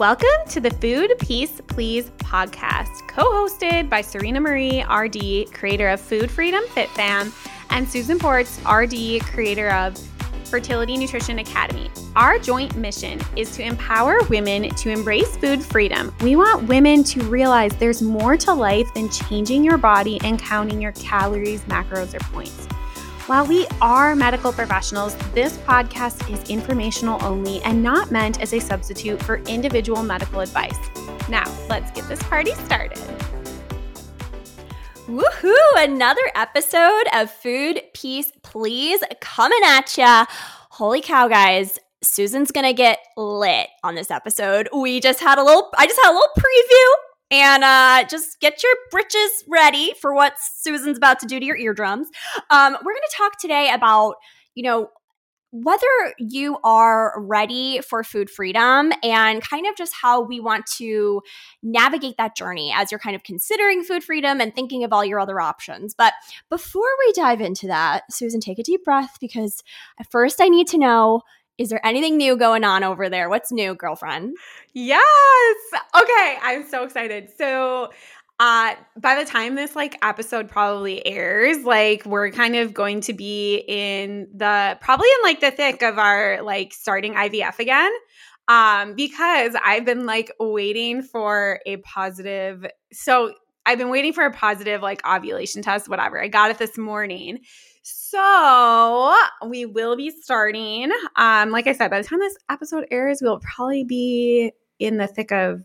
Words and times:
Welcome 0.00 0.48
to 0.48 0.60
the 0.60 0.70
Food 0.70 1.12
Peace 1.18 1.60
Please 1.66 2.08
podcast, 2.20 3.06
co 3.06 3.22
hosted 3.22 3.90
by 3.90 4.00
Serena 4.00 4.40
Marie, 4.40 4.82
RD, 4.82 5.52
creator 5.52 5.90
of 5.90 6.00
Food 6.00 6.30
Freedom 6.30 6.64
Fit 6.68 6.88
Fam, 6.92 7.30
and 7.68 7.86
Susan 7.86 8.18
Ports, 8.18 8.58
RD, 8.60 9.20
creator 9.20 9.68
of 9.72 9.98
Fertility 10.44 10.96
Nutrition 10.96 11.40
Academy. 11.40 11.90
Our 12.16 12.38
joint 12.38 12.74
mission 12.76 13.20
is 13.36 13.54
to 13.56 13.62
empower 13.62 14.20
women 14.30 14.70
to 14.70 14.88
embrace 14.88 15.36
food 15.36 15.62
freedom. 15.62 16.14
We 16.22 16.34
want 16.34 16.66
women 16.66 17.04
to 17.04 17.22
realize 17.24 17.76
there's 17.76 18.00
more 18.00 18.38
to 18.38 18.54
life 18.54 18.88
than 18.94 19.10
changing 19.10 19.64
your 19.64 19.76
body 19.76 20.18
and 20.24 20.38
counting 20.38 20.80
your 20.80 20.92
calories, 20.92 21.60
macros, 21.64 22.14
or 22.14 22.20
points. 22.32 22.69
While 23.30 23.46
we 23.46 23.64
are 23.80 24.16
medical 24.16 24.52
professionals, 24.52 25.14
this 25.34 25.56
podcast 25.58 26.28
is 26.34 26.50
informational 26.50 27.24
only 27.24 27.62
and 27.62 27.80
not 27.80 28.10
meant 28.10 28.40
as 28.42 28.52
a 28.52 28.58
substitute 28.58 29.22
for 29.22 29.36
individual 29.42 30.02
medical 30.02 30.40
advice. 30.40 30.76
Now, 31.28 31.44
let's 31.68 31.92
get 31.92 32.08
this 32.08 32.20
party 32.24 32.56
started. 32.56 32.98
Woohoo! 35.06 35.54
Another 35.76 36.28
episode 36.34 37.04
of 37.14 37.30
Food 37.30 37.82
Peace 37.94 38.32
Please 38.42 39.00
coming 39.20 39.60
at 39.64 39.96
ya. 39.96 40.24
Holy 40.70 41.00
cow, 41.00 41.28
guys. 41.28 41.78
Susan's 42.02 42.50
gonna 42.50 42.72
get 42.72 42.98
lit 43.16 43.68
on 43.84 43.94
this 43.94 44.10
episode. 44.10 44.68
We 44.74 44.98
just 44.98 45.20
had 45.20 45.38
a 45.38 45.44
little, 45.44 45.70
I 45.78 45.86
just 45.86 46.00
had 46.02 46.10
a 46.10 46.14
little 46.14 46.34
preview 46.36 47.09
and 47.30 47.62
uh, 47.64 48.04
just 48.08 48.40
get 48.40 48.62
your 48.62 48.72
britches 48.90 49.44
ready 49.48 49.92
for 50.00 50.14
what 50.14 50.34
Susan's 50.38 50.96
about 50.96 51.20
to 51.20 51.26
do 51.26 51.38
to 51.38 51.46
your 51.46 51.56
eardrums. 51.56 52.08
Um, 52.50 52.72
we're 52.72 52.92
going 52.92 53.08
to 53.10 53.16
talk 53.16 53.38
today 53.38 53.70
about, 53.72 54.16
you 54.54 54.64
know, 54.64 54.90
whether 55.52 56.14
you 56.18 56.58
are 56.62 57.14
ready 57.18 57.80
for 57.80 58.04
food 58.04 58.30
freedom 58.30 58.92
and 59.02 59.42
kind 59.42 59.66
of 59.66 59.76
just 59.76 59.92
how 60.00 60.20
we 60.20 60.38
want 60.38 60.64
to 60.64 61.20
navigate 61.62 62.16
that 62.18 62.36
journey 62.36 62.72
as 62.74 62.92
you're 62.92 63.00
kind 63.00 63.16
of 63.16 63.24
considering 63.24 63.82
food 63.82 64.04
freedom 64.04 64.40
and 64.40 64.54
thinking 64.54 64.84
of 64.84 64.92
all 64.92 65.04
your 65.04 65.18
other 65.18 65.40
options. 65.40 65.92
But 65.92 66.12
before 66.50 66.88
we 67.00 67.12
dive 67.12 67.40
into 67.40 67.66
that, 67.66 68.04
Susan, 68.10 68.40
take 68.40 68.60
a 68.60 68.62
deep 68.62 68.84
breath 68.84 69.16
because 69.20 69.62
first 70.08 70.40
I 70.40 70.48
need 70.48 70.68
to 70.68 70.78
know 70.78 71.22
is 71.60 71.68
there 71.68 71.86
anything 71.86 72.16
new 72.16 72.38
going 72.38 72.64
on 72.64 72.82
over 72.82 73.10
there? 73.10 73.28
What's 73.28 73.52
new, 73.52 73.74
girlfriend? 73.74 74.34
Yes. 74.72 75.56
Okay, 75.94 76.38
I'm 76.40 76.66
so 76.66 76.84
excited. 76.84 77.28
So, 77.36 77.90
uh 78.38 78.74
by 78.96 79.22
the 79.22 79.30
time 79.30 79.54
this 79.54 79.76
like 79.76 79.98
episode 80.02 80.48
probably 80.48 81.06
airs, 81.06 81.62
like 81.64 82.06
we're 82.06 82.30
kind 82.30 82.56
of 82.56 82.72
going 82.72 83.02
to 83.02 83.12
be 83.12 83.62
in 83.68 84.26
the 84.34 84.78
probably 84.80 85.08
in 85.18 85.22
like 85.22 85.40
the 85.40 85.50
thick 85.50 85.82
of 85.82 85.98
our 85.98 86.40
like 86.42 86.72
starting 86.72 87.12
IVF 87.12 87.58
again. 87.58 87.92
Um 88.48 88.94
because 88.94 89.54
I've 89.62 89.84
been 89.84 90.06
like 90.06 90.32
waiting 90.40 91.02
for 91.02 91.60
a 91.66 91.76
positive 91.76 92.64
so 92.90 93.34
I've 93.66 93.76
been 93.76 93.90
waiting 93.90 94.14
for 94.14 94.24
a 94.24 94.32
positive 94.32 94.80
like 94.80 95.06
ovulation 95.06 95.60
test 95.60 95.90
whatever. 95.90 96.22
I 96.22 96.28
got 96.28 96.50
it 96.50 96.56
this 96.56 96.78
morning. 96.78 97.40
So 97.82 99.14
we 99.46 99.66
will 99.66 99.96
be 99.96 100.10
starting. 100.10 100.90
Um, 101.16 101.50
like 101.50 101.66
I 101.66 101.72
said, 101.72 101.90
by 101.90 102.00
the 102.02 102.08
time 102.08 102.18
this 102.18 102.36
episode 102.50 102.86
airs, 102.90 103.20
we'll 103.22 103.40
probably 103.40 103.84
be 103.84 104.52
in 104.78 104.96
the 104.96 105.06
thick 105.06 105.32
of, 105.32 105.62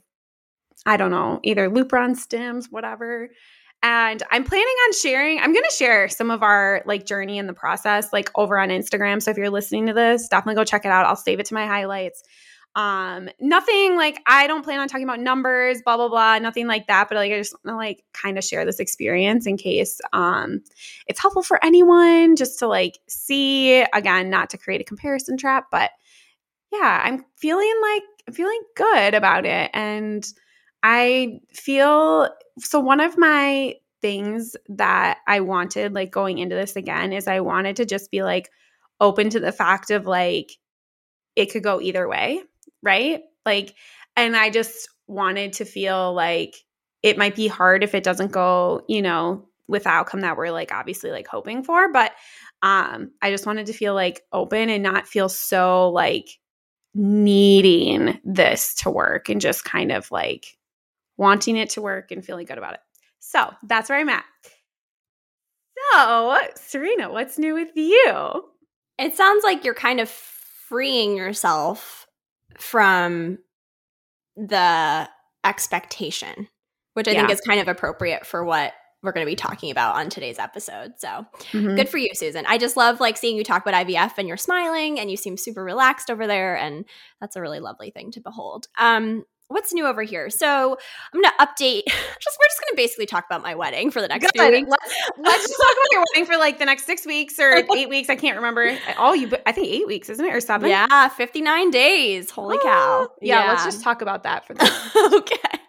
I 0.86 0.98
don't 0.98 1.12
know, 1.12 1.40
either 1.44 1.70
Lupron 1.70 2.16
stims, 2.16 2.66
whatever. 2.70 3.30
And 3.84 4.24
I'm 4.32 4.44
planning 4.44 4.66
on 4.66 4.94
sharing, 4.94 5.40
I'm 5.40 5.54
to 5.54 5.76
share 5.76 6.10
some 6.10 6.32
of 6.32 6.42
our 6.42 6.82
like 6.86 7.06
journey 7.06 7.38
in 7.38 7.48
the 7.48 7.54
process, 7.54 8.12
like 8.12 8.32
over 8.36 8.58
on 8.58 8.70
Instagram. 8.70 9.22
So 9.22 9.32
if 9.32 9.38
you're 9.38 9.50
listening 9.50 9.86
to 9.88 9.94
this, 9.94 10.28
definitely 10.28 10.56
go 10.56 10.64
check 10.64 10.86
it 10.86 10.92
out. 10.92 11.06
I'll 11.06 11.16
save 11.16 11.40
it 11.40 11.46
to 11.48 11.54
my 11.54 11.68
highlights. 11.68 12.24
Um, 12.76 13.30
nothing 13.40 13.96
like 13.96 14.22
I 14.26 14.48
don't 14.48 14.64
plan 14.64 14.82
on 14.82 14.90
talking 14.90 15.06
about 15.06 15.22
numbers, 15.22 15.82
blah 15.82 15.96
blah 15.96 16.10
blah, 16.10 16.40
nothing 16.40 16.68
like 16.68 16.88
that. 16.88 17.08
But 17.08 17.16
like 17.16 17.32
I 17.32 17.38
just 17.38 17.54
want 17.54 17.74
to 17.74 17.78
like 17.78 18.04
kind 18.14 18.38
of 18.38 18.44
share 18.44 18.66
this 18.66 18.80
experience 18.80 19.48
in 19.48 19.56
case 19.56 20.02
um 20.12 20.62
it's 21.08 21.22
helpful 21.22 21.42
for 21.42 21.64
anyone 21.64 22.36
just 22.36 22.60
to 22.60 22.68
like 22.68 23.00
see 23.08 23.82
again, 23.82 24.30
not 24.30 24.50
to 24.50 24.58
create 24.58 24.82
a 24.82 24.86
comparison 24.86 25.38
trap, 25.38 25.68
but 25.72 25.92
yeah, 26.74 27.02
I'm 27.06 27.24
feeling 27.38 27.74
like 27.82 28.04
I'm 28.28 28.34
feeling 28.34 28.62
good 28.76 29.14
about 29.14 29.46
it. 29.46 29.72
And 29.74 30.28
I 30.84 31.40
feel 31.54 32.30
so 32.60 32.80
one 32.80 33.00
of 33.00 33.18
my 33.18 33.76
things 34.02 34.56
that 34.70 35.20
I 35.28 35.40
wanted 35.40 35.94
like 35.94 36.12
going 36.12 36.40
into 36.40 36.56
this 36.56 36.76
again 36.76 37.14
is 37.14 37.28
I 37.28 37.40
wanted 37.40 37.78
to 37.78 37.86
just 37.86 38.12
be 38.12 38.22
like 38.22 38.52
open 39.00 39.30
to 39.30 39.40
the 39.40 39.52
fact 39.52 39.92
of 39.92 40.06
like 40.06 40.52
it 41.36 41.48
could 41.48 41.64
go 41.64 41.82
either 41.82 42.08
way 42.08 42.42
right? 42.82 43.22
Like, 43.46 43.76
and 44.16 44.36
I 44.36 44.50
just 44.50 44.90
wanted 45.08 45.54
to 45.54 45.66
feel 45.66 46.14
like 46.14 46.56
it 47.04 47.18
might 47.18 47.36
be 47.36 47.48
hard 47.48 47.84
if 47.84 47.94
it 47.94 48.04
doesn't 48.04 48.32
go, 48.32 48.84
you 48.88 49.02
know, 49.02 49.48
with 49.68 49.84
the 49.84 49.90
outcome 49.90 50.22
that 50.22 50.38
we're 50.38 50.52
like 50.52 50.72
obviously 50.72 51.12
like 51.12 51.28
hoping 51.28 51.64
for. 51.64 51.92
But 51.92 52.12
um, 52.62 53.12
I 53.22 53.32
just 53.32 53.46
wanted 53.46 53.68
to 53.68 53.74
feel 53.74 53.94
like 53.94 54.22
open 54.32 54.70
and 54.70 54.84
not 54.84 55.08
feel 55.08 55.30
so 55.30 55.90
like 55.90 56.28
needing 56.94 58.20
this 58.24 58.74
to 58.76 58.90
work 58.90 59.30
and 59.30 59.42
just 59.42 59.66
kind 59.66 59.92
of 59.92 60.10
like 60.12 60.58
wanting 61.18 61.58
it 61.58 61.70
to 61.72 61.82
work 61.82 62.12
and 62.12 62.26
feeling 62.26 62.46
good 62.46 62.58
about 62.58 62.76
it. 62.76 62.80
So 63.20 63.54
that's 63.64 63.90
where 63.90 64.00
I'm 64.00 64.10
at. 64.10 64.24
So, 65.92 66.38
Serena, 66.56 67.12
what's 67.12 67.38
new 67.38 67.54
with 67.54 67.76
you? 67.76 68.44
It 68.98 69.16
sounds 69.16 69.44
like 69.44 69.64
you're 69.64 69.74
kind 69.74 70.00
of 70.00 70.10
freeing 70.10 71.18
yourself 71.18 72.05
from 72.58 73.40
the 74.36 75.10
expectation, 75.44 76.48
which 76.94 77.08
I 77.08 77.12
yeah. 77.12 77.22
think 77.22 77.32
is 77.32 77.42
kind 77.42 77.60
of 77.60 77.68
appropriate 77.68 78.26
for 78.26 78.44
what 78.44 78.74
we're 79.06 79.12
going 79.12 79.26
to 79.26 79.32
be 79.32 79.36
talking 79.36 79.72
about 79.72 79.96
on 79.96 80.10
today's 80.10 80.40
episode. 80.40 80.94
So 80.98 81.08
mm-hmm. 81.08 81.76
good 81.76 81.88
for 81.88 81.98
you, 81.98 82.10
Susan. 82.14 82.46
I 82.48 82.58
just 82.58 82.76
love 82.76 83.00
like 83.00 83.18
seeing 83.18 83.38
you 83.38 83.44
talk 83.44 83.66
about 83.66 83.86
IVF 83.86 84.14
and 84.18 84.28
you're 84.28 84.36
smiling 84.36 85.00
and 85.00 85.10
you 85.10 85.16
seem 85.16 85.38
super 85.38 85.64
relaxed 85.64 86.10
over 86.10 86.28
there. 86.28 86.58
And 86.58 86.86
that's 87.22 87.36
a 87.36 87.42
really 87.42 87.60
lovely 87.60 87.92
thing 87.92 88.12
to 88.12 88.20
behold. 88.20 88.68
Um, 88.80 89.24
what's 89.48 89.74
new 89.74 89.86
over 89.86 90.02
here? 90.02 90.30
So 90.30 90.78
I'm 91.14 91.22
gonna 91.22 91.34
update. 91.40 91.84
Just 92.26 92.38
we're 92.40 92.48
just 92.48 92.62
gonna 92.62 92.76
basically 92.76 93.06
talk 93.06 93.26
about 93.30 93.44
my 93.44 93.54
wedding 93.54 93.92
for 93.92 94.02
the 94.02 94.08
next 94.08 94.32
Good. 94.32 94.42
few 94.42 94.52
weeks. 94.52 94.70
Let's, 94.70 94.96
let's 95.20 95.48
just 95.48 95.60
talk 95.60 95.72
about 95.72 95.92
your 95.92 96.04
wedding 96.14 96.26
for 96.26 96.38
like 96.38 96.58
the 96.58 96.66
next 96.66 96.86
six 96.86 97.06
weeks 97.06 97.40
or 97.40 97.52
eight 97.76 97.90
weeks. 97.90 98.10
I 98.10 98.16
can't 98.16 98.36
remember. 98.36 98.78
Oh, 98.98 99.14
you. 99.14 99.32
I 99.46 99.52
think 99.52 99.68
eight 99.68 99.86
weeks, 99.86 100.10
isn't 100.10 100.26
it, 100.26 100.34
or 100.34 100.40
seven? 100.40 100.70
Yeah, 100.70 101.10
59 101.10 101.70
days. 101.72 102.32
Holy 102.32 102.58
oh, 102.60 102.64
cow! 102.64 103.10
Yeah, 103.22 103.44
yeah, 103.44 103.50
let's 103.52 103.66
just 103.66 103.84
talk 103.84 104.02
about 104.02 104.24
that 104.24 104.48
for 104.48 104.54
the. 104.56 105.12
okay. 105.18 105.60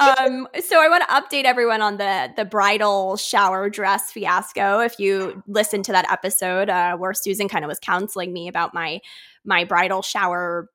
um, 0.00 0.48
so 0.60 0.82
I 0.82 0.88
want 0.88 1.04
to 1.06 1.14
update 1.14 1.44
everyone 1.44 1.82
on 1.82 1.98
the 1.98 2.32
the 2.36 2.44
bridal 2.44 3.16
shower 3.16 3.70
dress 3.70 4.10
fiasco. 4.10 4.80
If 4.80 4.98
you 4.98 5.42
listened 5.46 5.84
to 5.84 5.92
that 5.92 6.10
episode 6.10 6.70
uh, 6.70 6.96
where 6.96 7.12
Susan 7.12 7.48
kind 7.48 7.64
of 7.64 7.68
was 7.68 7.78
counseling 7.78 8.32
me 8.32 8.48
about 8.48 8.74
my 8.74 9.00
my 9.44 9.64
bridal 9.64 10.02
shower 10.02 10.70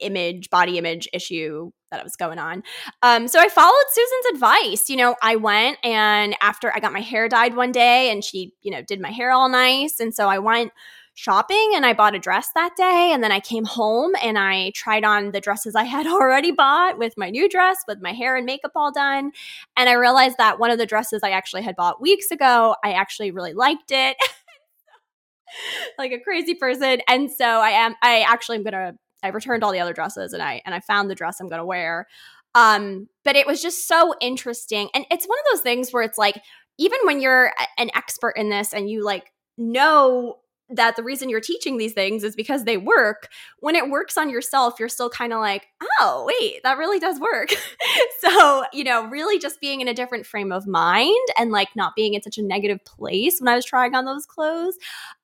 image, 0.00 0.50
body 0.50 0.78
image 0.78 1.08
issue 1.12 1.70
that 1.96 2.04
was 2.04 2.16
going 2.16 2.38
on. 2.38 2.62
Um, 3.02 3.28
so 3.28 3.40
I 3.40 3.48
followed 3.48 3.72
Susan's 3.90 4.34
advice. 4.34 4.88
You 4.88 4.96
know, 4.96 5.16
I 5.22 5.36
went 5.36 5.78
and 5.84 6.36
after 6.40 6.74
I 6.74 6.80
got 6.80 6.92
my 6.92 7.00
hair 7.00 7.28
dyed 7.28 7.56
one 7.56 7.72
day 7.72 8.10
and 8.10 8.22
she, 8.22 8.52
you 8.62 8.70
know, 8.70 8.82
did 8.82 9.00
my 9.00 9.10
hair 9.10 9.30
all 9.30 9.48
nice. 9.48 10.00
And 10.00 10.14
so 10.14 10.28
I 10.28 10.38
went 10.38 10.72
shopping 11.14 11.72
and 11.74 11.86
I 11.86 11.92
bought 11.92 12.14
a 12.14 12.18
dress 12.18 12.48
that 12.54 12.76
day. 12.76 13.10
And 13.12 13.22
then 13.22 13.32
I 13.32 13.40
came 13.40 13.64
home 13.64 14.12
and 14.22 14.38
I 14.38 14.72
tried 14.74 15.04
on 15.04 15.30
the 15.30 15.40
dresses 15.40 15.74
I 15.74 15.84
had 15.84 16.06
already 16.08 16.50
bought 16.50 16.98
with 16.98 17.14
my 17.16 17.30
new 17.30 17.48
dress, 17.48 17.78
with 17.86 18.02
my 18.02 18.12
hair 18.12 18.36
and 18.36 18.44
makeup 18.44 18.72
all 18.74 18.92
done. 18.92 19.32
And 19.76 19.88
I 19.88 19.92
realized 19.92 20.36
that 20.38 20.58
one 20.58 20.70
of 20.70 20.78
the 20.78 20.86
dresses 20.86 21.22
I 21.22 21.30
actually 21.30 21.62
had 21.62 21.76
bought 21.76 22.00
weeks 22.00 22.30
ago, 22.30 22.76
I 22.84 22.92
actually 22.92 23.30
really 23.30 23.54
liked 23.54 23.90
it. 23.90 24.16
like 25.98 26.12
a 26.12 26.18
crazy 26.18 26.54
person. 26.54 27.00
And 27.08 27.30
so 27.30 27.44
I 27.44 27.70
am, 27.70 27.94
I 28.02 28.22
actually 28.22 28.56
am 28.56 28.64
going 28.64 28.72
to 28.72 28.98
I 29.24 29.28
returned 29.28 29.64
all 29.64 29.72
the 29.72 29.80
other 29.80 29.94
dresses 29.94 30.32
and 30.34 30.42
I 30.42 30.60
and 30.64 30.74
I 30.74 30.80
found 30.80 31.10
the 31.10 31.14
dress 31.14 31.40
I'm 31.40 31.48
going 31.48 31.58
to 31.58 31.64
wear. 31.64 32.06
Um, 32.54 33.08
but 33.24 33.34
it 33.34 33.46
was 33.46 33.60
just 33.60 33.88
so 33.88 34.14
interesting. 34.20 34.88
And 34.94 35.04
it's 35.10 35.26
one 35.26 35.38
of 35.38 35.44
those 35.52 35.62
things 35.62 35.92
where 35.92 36.04
it's 36.04 36.18
like 36.18 36.40
even 36.78 36.98
when 37.04 37.20
you're 37.20 37.52
an 37.78 37.90
expert 37.94 38.34
in 38.36 38.50
this 38.50 38.72
and 38.72 38.88
you 38.88 39.04
like 39.04 39.32
know 39.56 40.38
that 40.70 40.96
the 40.96 41.02
reason 41.02 41.28
you're 41.28 41.40
teaching 41.40 41.76
these 41.76 41.92
things 41.92 42.24
is 42.24 42.34
because 42.34 42.64
they 42.64 42.78
work. 42.78 43.28
When 43.60 43.76
it 43.76 43.90
works 43.90 44.16
on 44.16 44.30
yourself, 44.30 44.80
you're 44.80 44.88
still 44.88 45.10
kind 45.10 45.32
of 45.32 45.40
like, 45.40 45.66
oh, 46.00 46.26
wait, 46.26 46.62
that 46.62 46.78
really 46.78 46.98
does 46.98 47.20
work. 47.20 47.50
so, 48.20 48.64
you 48.72 48.82
know, 48.82 49.06
really 49.06 49.38
just 49.38 49.60
being 49.60 49.82
in 49.82 49.88
a 49.88 49.94
different 49.94 50.26
frame 50.26 50.52
of 50.52 50.66
mind 50.66 51.28
and 51.38 51.50
like 51.50 51.68
not 51.76 51.94
being 51.94 52.14
in 52.14 52.22
such 52.22 52.38
a 52.38 52.42
negative 52.42 52.82
place 52.84 53.40
when 53.40 53.48
I 53.48 53.54
was 53.54 53.66
trying 53.66 53.94
on 53.94 54.06
those 54.06 54.24
clothes. 54.24 54.76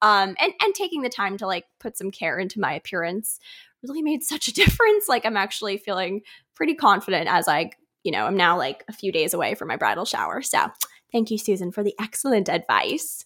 Um, 0.03 0.37
and, 0.41 0.53
and 0.62 0.75
taking 0.75 1.03
the 1.03 1.08
time 1.08 1.38
to 1.38 1.46
like 1.46 1.64
put 1.79 1.96
some 1.96 2.11
care 2.11 2.38
into 2.38 2.61
my 2.61 2.75
appearance 2.75 3.41
really 3.82 4.03
made 4.03 4.23
such 4.23 4.49
a 4.49 4.53
difference. 4.55 5.09
Like 5.09 5.25
I'm 5.27 5.37
actually 5.37 5.79
feeling 5.79 6.23
pretty 6.55 6.75
confident 6.75 7.29
as 7.29 7.49
I, 7.49 7.71
you 8.03 8.12
know, 8.12 8.27
I'm 8.27 8.37
now 8.37 8.56
like 8.56 8.85
a 8.88 8.93
few 8.93 9.12
days 9.12 9.35
away 9.35 9.55
from 9.55 9.69
my 9.69 9.77
bridal 9.77 10.05
shower. 10.05 10.43
So 10.43 10.67
thank 11.12 11.31
you, 11.31 11.38
Susan, 11.38 11.73
for 11.73 11.82
the 11.82 11.94
excellent 12.00 12.49
advice. 12.49 13.25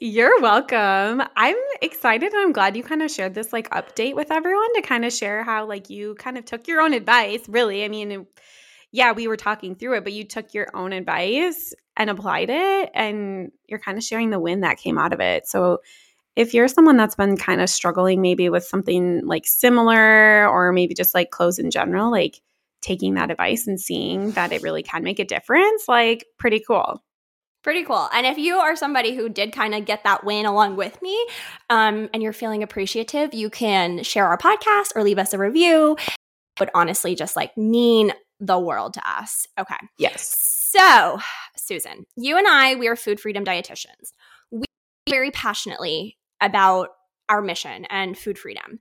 You're 0.00 0.40
welcome. 0.40 1.22
I'm 1.36 1.56
excited 1.82 2.32
and 2.32 2.40
I'm 2.40 2.52
glad 2.52 2.76
you 2.76 2.82
kind 2.84 3.02
of 3.02 3.10
shared 3.10 3.34
this 3.34 3.52
like 3.52 3.68
update 3.70 4.14
with 4.14 4.30
everyone 4.30 4.72
to 4.74 4.82
kind 4.82 5.04
of 5.04 5.12
share 5.12 5.42
how 5.42 5.66
like 5.66 5.90
you 5.90 6.14
kind 6.14 6.38
of 6.38 6.44
took 6.44 6.68
your 6.68 6.80
own 6.80 6.94
advice, 6.94 7.48
really. 7.48 7.84
I 7.84 7.88
mean, 7.88 8.26
yeah, 8.92 9.12
we 9.12 9.26
were 9.26 9.36
talking 9.36 9.74
through 9.74 9.96
it, 9.96 10.04
but 10.04 10.12
you 10.12 10.24
took 10.24 10.54
your 10.54 10.68
own 10.74 10.92
advice 10.92 11.74
and 11.96 12.08
applied 12.08 12.50
it 12.50 12.90
and 12.94 13.50
you're 13.66 13.80
kind 13.80 13.98
of 13.98 14.04
sharing 14.04 14.30
the 14.30 14.40
win 14.40 14.60
that 14.60 14.78
came 14.78 14.96
out 14.96 15.12
of 15.12 15.20
it. 15.20 15.48
So 15.48 15.80
if 16.40 16.54
you're 16.54 16.68
someone 16.68 16.96
that's 16.96 17.14
been 17.14 17.36
kind 17.36 17.60
of 17.60 17.68
struggling 17.68 18.22
maybe 18.22 18.48
with 18.48 18.64
something 18.64 19.26
like 19.26 19.46
similar 19.46 20.48
or 20.48 20.72
maybe 20.72 20.94
just 20.94 21.14
like 21.14 21.30
clothes 21.30 21.58
in 21.58 21.70
general, 21.70 22.10
like 22.10 22.40
taking 22.80 23.12
that 23.12 23.30
advice 23.30 23.66
and 23.66 23.78
seeing 23.78 24.30
that 24.30 24.50
it 24.50 24.62
really 24.62 24.82
can 24.82 25.02
make 25.02 25.18
a 25.18 25.24
difference, 25.24 25.86
like 25.86 26.24
pretty 26.38 26.58
cool. 26.66 27.04
Pretty 27.62 27.84
cool. 27.84 28.08
And 28.14 28.26
if 28.26 28.38
you 28.38 28.56
are 28.56 28.74
somebody 28.74 29.14
who 29.14 29.28
did 29.28 29.52
kind 29.52 29.74
of 29.74 29.84
get 29.84 30.02
that 30.04 30.24
win 30.24 30.46
along 30.46 30.76
with 30.76 31.02
me 31.02 31.26
um, 31.68 32.08
and 32.14 32.22
you're 32.22 32.32
feeling 32.32 32.62
appreciative, 32.62 33.34
you 33.34 33.50
can 33.50 34.02
share 34.02 34.26
our 34.26 34.38
podcast 34.38 34.92
or 34.96 35.02
leave 35.04 35.18
us 35.18 35.34
a 35.34 35.38
review. 35.38 35.98
But 36.56 36.70
honestly, 36.74 37.14
just 37.14 37.36
like 37.36 37.54
mean 37.58 38.14
the 38.40 38.58
world 38.58 38.94
to 38.94 39.02
us. 39.06 39.46
Okay. 39.58 39.76
Yes. 39.98 40.34
So, 40.74 41.18
Susan, 41.54 42.06
you 42.16 42.38
and 42.38 42.48
I, 42.48 42.76
we 42.76 42.88
are 42.88 42.96
food 42.96 43.20
freedom 43.20 43.44
dietitians. 43.44 44.12
We 44.50 44.64
very 45.06 45.30
passionately 45.32 46.16
about 46.40 46.90
our 47.28 47.42
mission 47.42 47.84
and 47.86 48.18
food 48.18 48.38
freedom. 48.38 48.80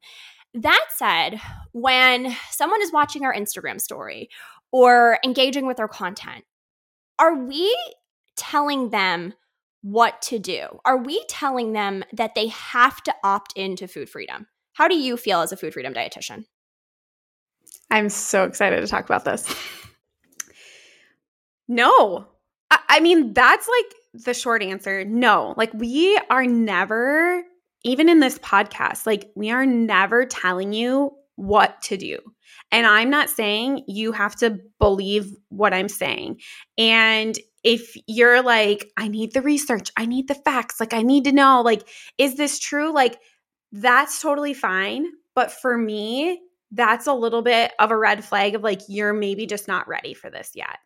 That 0.54 0.86
said, 0.96 1.40
when 1.72 2.36
someone 2.50 2.82
is 2.82 2.92
watching 2.92 3.24
our 3.24 3.34
Instagram 3.34 3.80
story 3.80 4.30
or 4.72 5.20
engaging 5.24 5.68
with 5.68 5.80
our 5.80 5.88
content, 5.88 6.44
are 7.20 7.36
we 7.36 7.76
telling 8.36 8.90
them 8.90 9.34
what 9.82 10.22
to 10.24 10.40
do? 10.40 10.80
Are 10.86 10.98
we 10.98 11.24
telling 11.30 11.74
them 11.74 12.04
that 12.14 12.36
they 12.36 12.48
have 12.48 13.02
to 13.04 13.14
opt 13.24 13.54
into 13.56 13.88
food 13.88 14.10
freedom? 14.10 14.48
How 14.74 14.88
do 14.88 14.98
you 14.98 15.18
feel 15.18 15.42
as 15.42 15.52
a 15.52 15.58
food 15.58 15.74
freedom 15.74 15.94
dietitian? 15.94 16.46
I'm 17.92 18.10
so 18.10 18.44
excited 18.46 18.82
to 18.82 18.88
talk 18.88 19.06
about 19.06 19.26
this. 19.26 19.54
no. 21.68 22.28
I, 22.72 22.80
I 22.88 23.00
mean, 23.00 23.34
that's 23.34 23.68
like 23.68 24.24
the 24.26 24.34
short 24.34 24.62
answer. 24.62 25.06
No. 25.06 25.54
Like, 25.58 25.74
we 25.74 26.20
are 26.30 26.46
never, 26.46 27.44
even 27.84 28.10
in 28.10 28.20
this 28.20 28.38
podcast, 28.40 29.06
like, 29.06 29.32
we 29.36 29.52
are 29.52 29.66
never 29.66 30.26
telling 30.26 30.74
you 30.74 31.12
what 31.36 31.82
to 31.84 31.98
do. 31.98 32.20
And 32.72 32.86
I'm 32.86 33.10
not 33.10 33.30
saying 33.30 33.86
you 33.88 34.12
have 34.12 34.36
to 34.38 34.60
believe 34.80 35.34
what 35.50 35.74
I'm 35.74 35.90
saying. 35.90 36.42
And 36.78 37.38
if 37.64 37.96
you're 38.08 38.42
like, 38.42 38.90
I 38.98 39.08
need 39.08 39.34
the 39.34 39.42
research, 39.42 39.92
I 39.98 40.06
need 40.06 40.28
the 40.28 40.36
facts, 40.36 40.80
like, 40.80 40.94
I 40.94 41.02
need 41.02 41.24
to 41.26 41.32
know, 41.32 41.62
like, 41.62 41.88
is 42.18 42.36
this 42.36 42.60
true? 42.60 42.94
Like, 42.94 43.20
that's 43.72 44.22
totally 44.22 44.54
fine. 44.54 45.06
But 45.36 45.52
for 45.52 45.78
me, 45.78 46.42
that's 46.72 47.08
a 47.08 47.14
little 47.14 47.42
bit 47.42 47.72
of 47.80 47.92
a 47.92 47.98
red 47.98 48.24
flag 48.24 48.56
of 48.56 48.64
like, 48.64 48.82
you're 48.88 49.14
maybe 49.14 49.46
just 49.46 49.68
not 49.68 49.88
ready 49.88 50.14
for 50.14 50.30
this 50.30 50.52
yet. 50.54 50.78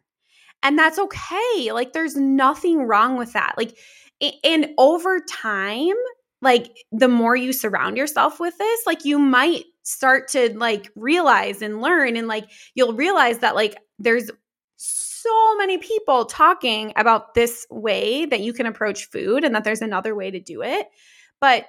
And 0.62 0.80
that's 0.80 1.00
okay. 1.00 1.72
Like, 1.72 1.94
there's 1.94 2.16
nothing 2.16 2.84
wrong 2.84 3.18
with 3.18 3.34
that. 3.34 3.56
Like, 3.58 3.78
and 4.44 4.70
over 4.78 5.20
time, 5.20 5.96
like, 6.44 6.78
the 6.92 7.08
more 7.08 7.36
you 7.36 7.54
surround 7.54 7.98
yourself 7.98 8.40
with 8.40 8.58
this, 8.58 8.86
like, 8.86 9.06
you 9.06 9.18
might 9.18 9.66
start 9.84 10.28
to 10.30 10.58
like 10.58 10.90
realize 10.96 11.62
and 11.62 11.82
learn, 11.82 12.16
and 12.16 12.28
like, 12.28 12.50
you'll 12.76 12.94
realize 12.94 13.40
that 13.40 13.56
like 13.56 13.76
there's 14.00 14.30
so 15.24 15.56
many 15.58 15.78
people 15.78 16.26
talking 16.26 16.94
about 16.96 17.34
this 17.34 17.66
way 17.70 18.26
that 18.26 18.42
you 18.42 18.54
can 18.54 18.66
approach 18.66 19.06
food 19.06 19.44
and 19.44 19.56
that 19.56 19.64
there's 19.64 19.82
another 19.82 20.16
way 20.16 20.30
to 20.30 20.40
do 20.40 20.62
it. 20.62 20.88
But 21.40 21.66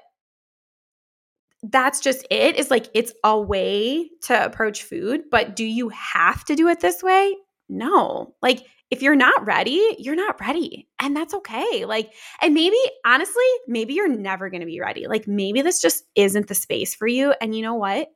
that's 1.62 2.00
just 2.00 2.26
it. 2.30 2.56
is 2.56 2.70
like 2.70 2.88
it's 2.94 3.12
a 3.22 3.40
way 3.40 4.10
to 4.22 4.44
approach 4.44 4.82
food, 4.82 5.22
but 5.30 5.56
do 5.56 5.64
you 5.64 5.88
have 5.90 6.44
to 6.46 6.54
do 6.54 6.68
it 6.68 6.80
this 6.80 7.02
way? 7.02 7.34
No. 7.68 8.34
Like 8.42 8.66
if 8.90 9.02
you're 9.02 9.16
not 9.16 9.46
ready, 9.46 9.96
you're 9.98 10.14
not 10.14 10.40
ready. 10.40 10.88
And 11.00 11.16
that's 11.16 11.34
okay. 11.34 11.84
Like, 11.84 12.12
and 12.40 12.54
maybe 12.54 12.76
honestly, 13.04 13.44
maybe 13.66 13.94
you're 13.94 14.08
never 14.08 14.50
going 14.50 14.60
to 14.60 14.66
be 14.66 14.80
ready. 14.80 15.06
Like, 15.06 15.26
maybe 15.26 15.62
this 15.62 15.80
just 15.80 16.04
isn't 16.14 16.48
the 16.48 16.54
space 16.54 16.94
for 16.94 17.06
you. 17.06 17.34
And 17.40 17.54
you 17.54 17.62
know 17.62 17.74
what? 17.74 18.08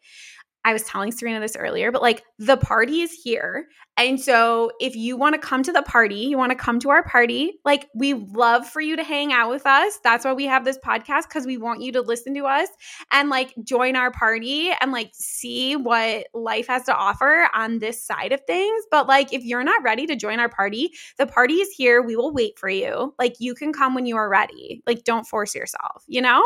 I 0.68 0.74
was 0.74 0.82
telling 0.82 1.12
Serena 1.12 1.40
this 1.40 1.56
earlier, 1.56 1.90
but 1.90 2.02
like 2.02 2.24
the 2.38 2.58
party 2.58 3.00
is 3.00 3.10
here. 3.10 3.68
And 3.96 4.20
so 4.20 4.70
if 4.80 4.94
you 4.94 5.16
want 5.16 5.34
to 5.34 5.40
come 5.40 5.62
to 5.62 5.72
the 5.72 5.80
party, 5.80 6.16
you 6.16 6.36
want 6.36 6.52
to 6.52 6.56
come 6.56 6.78
to 6.80 6.90
our 6.90 7.02
party, 7.02 7.58
like 7.64 7.88
we 7.94 8.12
love 8.12 8.68
for 8.68 8.82
you 8.82 8.94
to 8.94 9.02
hang 9.02 9.32
out 9.32 9.48
with 9.48 9.64
us. 9.64 9.98
That's 10.04 10.26
why 10.26 10.34
we 10.34 10.44
have 10.44 10.66
this 10.66 10.78
podcast 10.84 11.22
because 11.22 11.46
we 11.46 11.56
want 11.56 11.80
you 11.80 11.90
to 11.92 12.02
listen 12.02 12.34
to 12.34 12.44
us 12.44 12.68
and 13.10 13.30
like 13.30 13.54
join 13.64 13.96
our 13.96 14.10
party 14.10 14.70
and 14.78 14.92
like 14.92 15.12
see 15.14 15.74
what 15.74 16.26
life 16.34 16.66
has 16.66 16.84
to 16.84 16.94
offer 16.94 17.48
on 17.54 17.78
this 17.78 18.04
side 18.04 18.32
of 18.32 18.42
things. 18.46 18.84
But 18.90 19.08
like 19.08 19.32
if 19.32 19.44
you're 19.44 19.64
not 19.64 19.82
ready 19.82 20.04
to 20.04 20.16
join 20.16 20.38
our 20.38 20.50
party, 20.50 20.90
the 21.16 21.26
party 21.26 21.54
is 21.54 21.70
here. 21.70 22.02
We 22.02 22.14
will 22.14 22.34
wait 22.34 22.58
for 22.58 22.68
you. 22.68 23.14
Like 23.18 23.36
you 23.38 23.54
can 23.54 23.72
come 23.72 23.94
when 23.94 24.04
you 24.04 24.18
are 24.18 24.28
ready. 24.28 24.82
Like 24.86 25.04
don't 25.04 25.26
force 25.26 25.54
yourself, 25.54 26.04
you 26.06 26.20
know? 26.20 26.44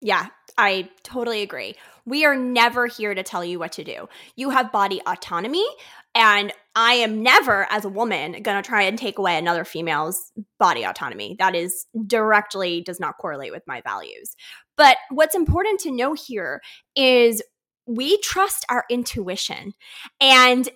Yeah, 0.00 0.26
I 0.56 0.88
totally 1.02 1.42
agree. 1.42 1.74
We 2.08 2.24
are 2.24 2.34
never 2.34 2.86
here 2.86 3.14
to 3.14 3.22
tell 3.22 3.44
you 3.44 3.58
what 3.58 3.72
to 3.72 3.84
do. 3.84 4.08
You 4.34 4.50
have 4.50 4.72
body 4.72 5.02
autonomy, 5.06 5.66
and 6.14 6.52
I 6.74 6.94
am 6.94 7.22
never, 7.22 7.66
as 7.70 7.84
a 7.84 7.90
woman, 7.90 8.42
going 8.42 8.62
to 8.62 8.66
try 8.66 8.82
and 8.82 8.98
take 8.98 9.18
away 9.18 9.36
another 9.36 9.64
female's 9.64 10.32
body 10.58 10.84
autonomy. 10.84 11.36
That 11.38 11.54
is 11.54 11.86
directly 12.06 12.80
does 12.80 12.98
not 12.98 13.18
correlate 13.18 13.52
with 13.52 13.62
my 13.66 13.82
values. 13.82 14.34
But 14.76 14.96
what's 15.10 15.34
important 15.34 15.80
to 15.80 15.90
know 15.90 16.14
here 16.14 16.62
is 16.96 17.42
we 17.86 18.18
trust 18.20 18.64
our 18.70 18.84
intuition. 18.88 19.74
And 20.20 20.68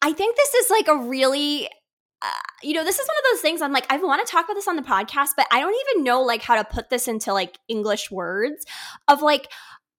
I 0.00 0.12
think 0.12 0.36
this 0.36 0.54
is 0.54 0.70
like 0.70 0.86
a 0.86 0.96
really 0.96 1.68
uh, 2.20 2.30
you 2.64 2.74
know, 2.74 2.84
this 2.84 2.98
is 2.98 3.06
one 3.06 3.16
of 3.16 3.24
those 3.30 3.40
things 3.40 3.62
I'm 3.62 3.72
like, 3.72 3.86
I 3.90 3.96
want 3.98 4.26
to 4.26 4.30
talk 4.30 4.44
about 4.46 4.54
this 4.54 4.66
on 4.66 4.74
the 4.74 4.82
podcast, 4.82 5.28
but 5.36 5.46
I 5.52 5.60
don't 5.60 5.76
even 5.88 6.02
know 6.02 6.22
like 6.22 6.42
how 6.42 6.56
to 6.56 6.64
put 6.64 6.90
this 6.90 7.06
into 7.06 7.32
like 7.32 7.56
English 7.68 8.10
words 8.10 8.66
of 9.06 9.22
like, 9.22 9.48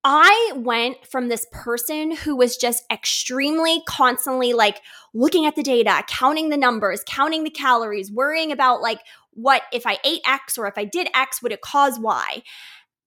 I 0.04 0.54
went 0.56 1.06
from 1.06 1.28
this 1.28 1.46
person 1.52 2.16
who 2.16 2.36
was 2.36 2.56
just 2.56 2.86
extremely 2.92 3.82
constantly 3.86 4.54
like 4.54 4.82
looking 5.14 5.46
at 5.46 5.56
the 5.56 5.64
data, 5.64 6.04
counting 6.08 6.50
the 6.50 6.58
numbers, 6.58 7.04
counting 7.06 7.44
the 7.44 7.50
calories, 7.50 8.12
worrying 8.12 8.52
about 8.52 8.82
like 8.82 9.02
what 9.32 9.64
if 9.72 9.86
I 9.86 9.98
ate 10.04 10.22
X 10.26 10.58
or 10.58 10.68
if 10.68 10.78
I 10.78 10.86
did 10.86 11.10
X, 11.14 11.42
would 11.42 11.52
it 11.52 11.62
cause 11.62 12.00
Y? 12.00 12.44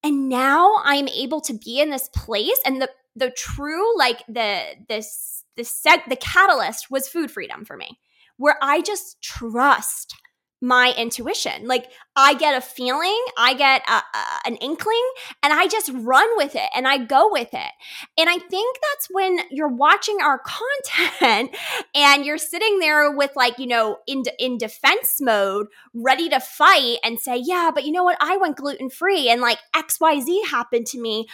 And 0.05 0.29
now 0.29 0.77
I'm 0.85 1.09
able 1.09 1.41
to 1.43 1.55
be 1.55 1.81
in 1.81 1.91
this 1.91 2.09
place 2.15 2.61
and 2.67 2.81
the 2.81 2.91
the 3.15 3.31
true 3.31 3.97
like 3.99 4.23
the 4.29 4.63
this 4.89 5.45
the 5.57 5.65
set 5.65 6.03
the 6.09 6.17
catalyst 6.17 6.91
was 6.91 7.09
food 7.09 7.31
freedom 7.31 7.65
for 7.65 7.77
me 7.77 7.99
where 8.39 8.57
I 8.63 8.81
just 8.81 9.21
trust 9.23 10.15
my 10.63 10.95
intuition. 10.97 11.67
Like 11.67 11.91
I 12.15 12.35
get 12.35 12.57
a 12.57 12.61
feeling, 12.61 13.21
I 13.37 13.55
get 13.55 13.83
a, 13.89 13.95
a, 13.95 14.25
an 14.47 14.57
inkling, 14.57 15.13
and 15.43 15.53
I 15.53 15.67
just 15.67 15.91
run 15.93 16.29
with 16.37 16.55
it 16.55 16.71
and 16.75 16.87
I 16.87 16.99
go 16.99 17.31
with 17.31 17.53
it. 17.53 17.73
And 18.17 18.31
I 18.31 18.39
think 18.39 18.79
that's 18.81 19.09
when 19.11 19.41
you're 19.51 19.69
watching 19.69 20.19
our 20.23 20.39
content 20.39 21.55
and 21.95 22.25
you're 22.25 22.39
sitting 22.39 22.79
there 22.79 23.11
with 23.11 23.33
like, 23.35 23.59
you 23.59 23.67
know, 23.67 23.99
in 24.07 24.23
in 24.39 24.57
defense 24.57 25.17
mode, 25.21 25.67
ready 25.93 26.29
to 26.29 26.39
fight 26.41 26.99
and 27.03 27.19
say, 27.19 27.37
"Yeah, 27.37 27.73
but 27.75 27.85
you 27.85 27.93
know 27.93 28.05
what? 28.05 28.19
I 28.21 28.37
went 28.37 28.57
gluten-free 28.57 29.29
and 29.29 29.41
like 29.41 29.59
XYZ 29.75 30.47
happened 30.47 30.87
to 30.89 31.01
me." 31.01 31.27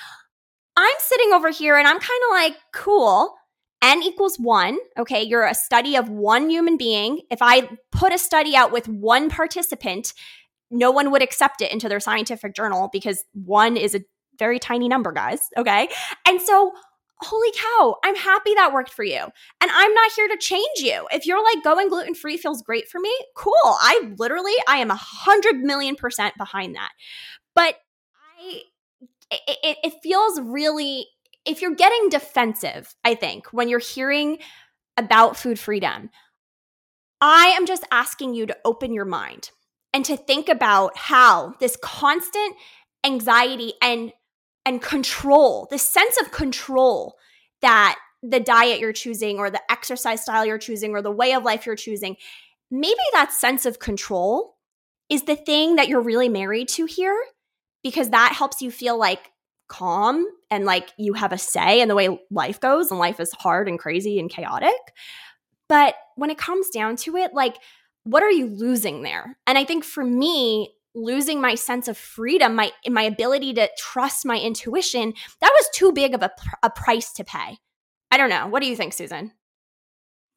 I'm 0.77 0.95
sitting 1.01 1.33
over 1.33 1.51
here 1.51 1.77
and 1.77 1.87
I'm 1.87 1.99
kind 1.99 2.23
of 2.29 2.31
like, 2.31 2.57
"Cool." 2.73 3.35
N 3.83 4.03
equals 4.03 4.39
one. 4.39 4.79
Okay, 4.99 5.23
you're 5.23 5.47
a 5.47 5.55
study 5.55 5.97
of 5.97 6.09
one 6.09 6.51
human 6.51 6.77
being. 6.77 7.21
If 7.31 7.39
I 7.41 7.69
put 7.93 8.13
a 8.13 8.19
study 8.19 8.57
out 8.57 8.73
with 8.73 8.89
one 8.89 9.29
participant, 9.29 10.13
no 10.71 10.91
one 10.91 11.11
would 11.11 11.23
accept 11.23 11.63
it 11.63 11.73
into 11.73 11.89
their 11.89 12.01
scientific 12.01 12.55
journal 12.55 12.91
because 12.93 13.25
one 13.33 13.77
is 13.77 13.95
a 13.95 14.01
very 14.39 14.59
tiny 14.59 14.89
number, 14.89 15.13
guys. 15.13 15.41
Okay. 15.57 15.89
And 16.27 16.41
so, 16.41 16.73
holy 17.21 17.51
cow, 17.53 17.97
I'm 18.05 18.15
happy 18.15 18.55
that 18.55 18.73
worked 18.73 18.93
for 18.93 19.05
you. 19.05 19.19
And 19.19 19.71
I'm 19.73 19.95
not 19.95 20.13
here 20.13 20.29
to 20.29 20.37
change 20.37 20.79
you. 20.79 21.07
If 21.11 21.27
you're 21.27 21.43
like 21.43 21.65
going 21.65 21.89
gluten 21.89 22.15
free 22.15 22.37
feels 22.37 22.63
great 22.63 22.89
for 22.89 23.01
me, 23.01 23.13
cool. 23.35 23.55
I 23.65 24.13
literally, 24.19 24.55
I 24.69 24.79
am 24.79 24.91
a 24.91 24.97
hundred 24.97 25.57
million 25.57 25.97
percent 25.97 26.35
behind 26.37 26.77
that. 26.77 26.91
But 27.55 27.77
I, 28.41 28.63
it, 29.31 29.79
it 29.83 29.95
feels 30.03 30.41
really 30.41 31.09
if 31.49 31.63
you're 31.63 31.75
getting 31.75 32.11
defensive, 32.11 32.95
I 33.05 33.15
think, 33.15 33.47
when 33.53 33.69
you're 33.69 33.79
hearing 33.79 34.39
about 34.97 35.37
food 35.37 35.59
freedom, 35.59 36.11
I 37.21 37.55
am 37.57 37.67
just 37.67 37.85
asking 37.91 38.35
you 38.35 38.47
to 38.47 38.57
open 38.65 38.93
your 38.93 39.07
mind 39.07 39.51
and 39.93 40.05
to 40.05 40.17
think 40.17 40.49
about 40.49 40.97
how 40.97 41.55
this 41.59 41.77
constant 41.83 42.55
anxiety 43.05 43.73
and 43.83 44.13
and 44.67 44.83
control, 44.83 45.67
this 45.71 45.89
sense 45.89 46.21
of 46.21 46.31
control 46.31 47.15
that 47.63 47.97
the 48.23 48.41
diet 48.41 48.81
you're 48.81 48.93
choosing 48.93 49.39
or 49.39 49.49
the 49.49 49.63
exercise 49.73 50.21
style 50.21 50.45
you're 50.45 50.59
choosing 50.59 50.91
or 50.91 51.01
the 51.01 51.11
way 51.11 51.33
of 51.33 51.43
life 51.43 51.65
you're 51.65 51.75
choosing, 51.75 52.17
maybe 52.71 53.01
that 53.15 53.33
sense 53.33 53.65
of 53.65 53.79
control 53.79 54.57
is 55.09 55.23
the 55.23 55.37
thing 55.37 55.77
that 55.77 55.89
you're 55.89 56.03
really 56.03 56.29
married 56.29 56.69
to 56.69 56.85
here 56.85 57.19
because 57.83 58.11
that 58.11 58.35
helps 58.35 58.61
you 58.61 58.71
feel 58.71 58.99
like 58.99 59.31
calm 59.69 60.27
and 60.51 60.65
like 60.65 60.91
you 60.99 61.13
have 61.13 61.33
a 61.33 61.39
say 61.39 61.81
in 61.81 61.89
the 61.89 61.95
way 61.95 62.19
life 62.31 62.61
goes 62.61 62.91
and 62.91 62.99
life 62.99 63.21
is 63.21 63.33
hard 63.33 63.69
and 63.69 63.79
crazy 63.79 64.19
and 64.19 64.31
chaotic. 64.31 64.95
But 65.69 65.95
when 66.17 66.31
it 66.31 66.39
comes 66.39 66.71
down 66.71 66.97
to 66.97 67.17
it, 67.17 67.35
like, 67.35 67.57
what 68.05 68.23
are 68.23 68.31
you 68.31 68.47
losing 68.47 69.03
there? 69.03 69.37
And 69.47 69.59
I 69.59 69.65
think 69.65 69.85
for 69.85 70.03
me, 70.03 70.73
losing 70.95 71.41
my 71.41 71.55
sense 71.55 71.89
of 71.89 71.97
freedom, 71.97 72.57
my 72.57 72.73
my 72.89 73.03
ability 73.03 73.55
to 73.55 73.69
trust 73.77 74.25
my 74.25 74.39
intuition, 74.39 75.13
that 75.41 75.53
was 75.55 75.69
too 75.75 75.93
big 75.93 76.15
of 76.15 76.23
a, 76.23 76.31
a 76.63 76.71
price 76.71 77.13
to 77.15 77.25
pay. 77.25 77.59
I 78.11 78.17
don't 78.17 78.31
know. 78.31 78.47
What 78.47 78.63
do 78.63 78.69
you 78.69 78.77
think, 78.77 78.95
Susan? 78.95 79.33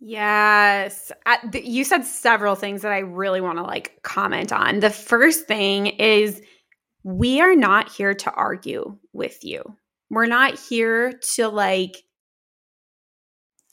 Yes. 0.03 1.11
you 1.53 1.83
said 1.83 2.05
several 2.05 2.55
things 2.55 2.81
that 2.81 2.91
I 2.91 2.99
really 2.99 3.39
want 3.39 3.59
to 3.59 3.63
like 3.63 3.99
comment 4.01 4.51
on. 4.51 4.79
The 4.79 4.89
first 4.89 5.47
thing 5.47 5.87
is 5.87 6.41
we 7.03 7.41
are 7.41 7.55
not 7.55 7.91
here 7.91 8.13
to 8.13 8.31
argue 8.31 8.97
with 9.13 9.43
you. 9.43 9.63
We're 10.09 10.27
not 10.27 10.59
here 10.59 11.13
to 11.35 11.47
like 11.47 12.03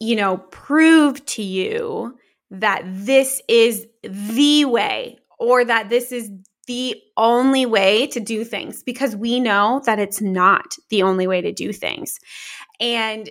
you 0.00 0.16
know, 0.16 0.38
prove 0.50 1.25
to 1.26 1.42
you 1.42 2.16
that 2.50 2.82
this 2.85 3.42
is 3.49 3.87
the 4.02 4.64
way 4.64 5.18
or 5.38 5.64
that 5.64 5.88
this 5.88 6.12
is 6.12 6.30
the 6.66 6.97
only 7.16 7.66
way 7.66 8.06
to 8.08 8.20
do 8.20 8.44
things 8.44 8.82
because 8.82 9.16
we 9.16 9.40
know 9.40 9.82
that 9.87 9.99
it's 9.99 10.20
not 10.20 10.75
the 10.90 11.02
only 11.02 11.26
way 11.26 11.40
to 11.40 11.52
do 11.52 11.73
things. 11.73 12.18
And 12.80 13.30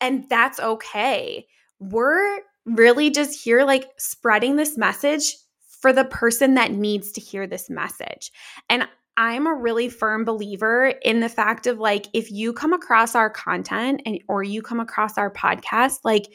and 0.00 0.28
that's 0.28 0.58
okay. 0.58 1.46
We're 1.78 2.40
really 2.64 3.10
just 3.10 3.42
here 3.42 3.64
like 3.64 3.88
spreading 3.98 4.56
this 4.56 4.76
message 4.76 5.36
for 5.80 5.92
the 5.92 6.04
person 6.04 6.54
that 6.54 6.72
needs 6.72 7.12
to 7.12 7.20
hear 7.20 7.46
this 7.46 7.70
message. 7.70 8.32
And 8.68 8.88
I'm 9.20 9.46
a 9.46 9.54
really 9.54 9.90
firm 9.90 10.24
believer 10.24 10.94
in 11.02 11.20
the 11.20 11.28
fact 11.28 11.66
of 11.66 11.78
like 11.78 12.06
if 12.14 12.30
you 12.30 12.54
come 12.54 12.72
across 12.72 13.14
our 13.14 13.28
content 13.28 14.00
and 14.06 14.18
or 14.28 14.42
you 14.42 14.62
come 14.62 14.80
across 14.80 15.18
our 15.18 15.30
podcast 15.30 15.98
like 16.04 16.32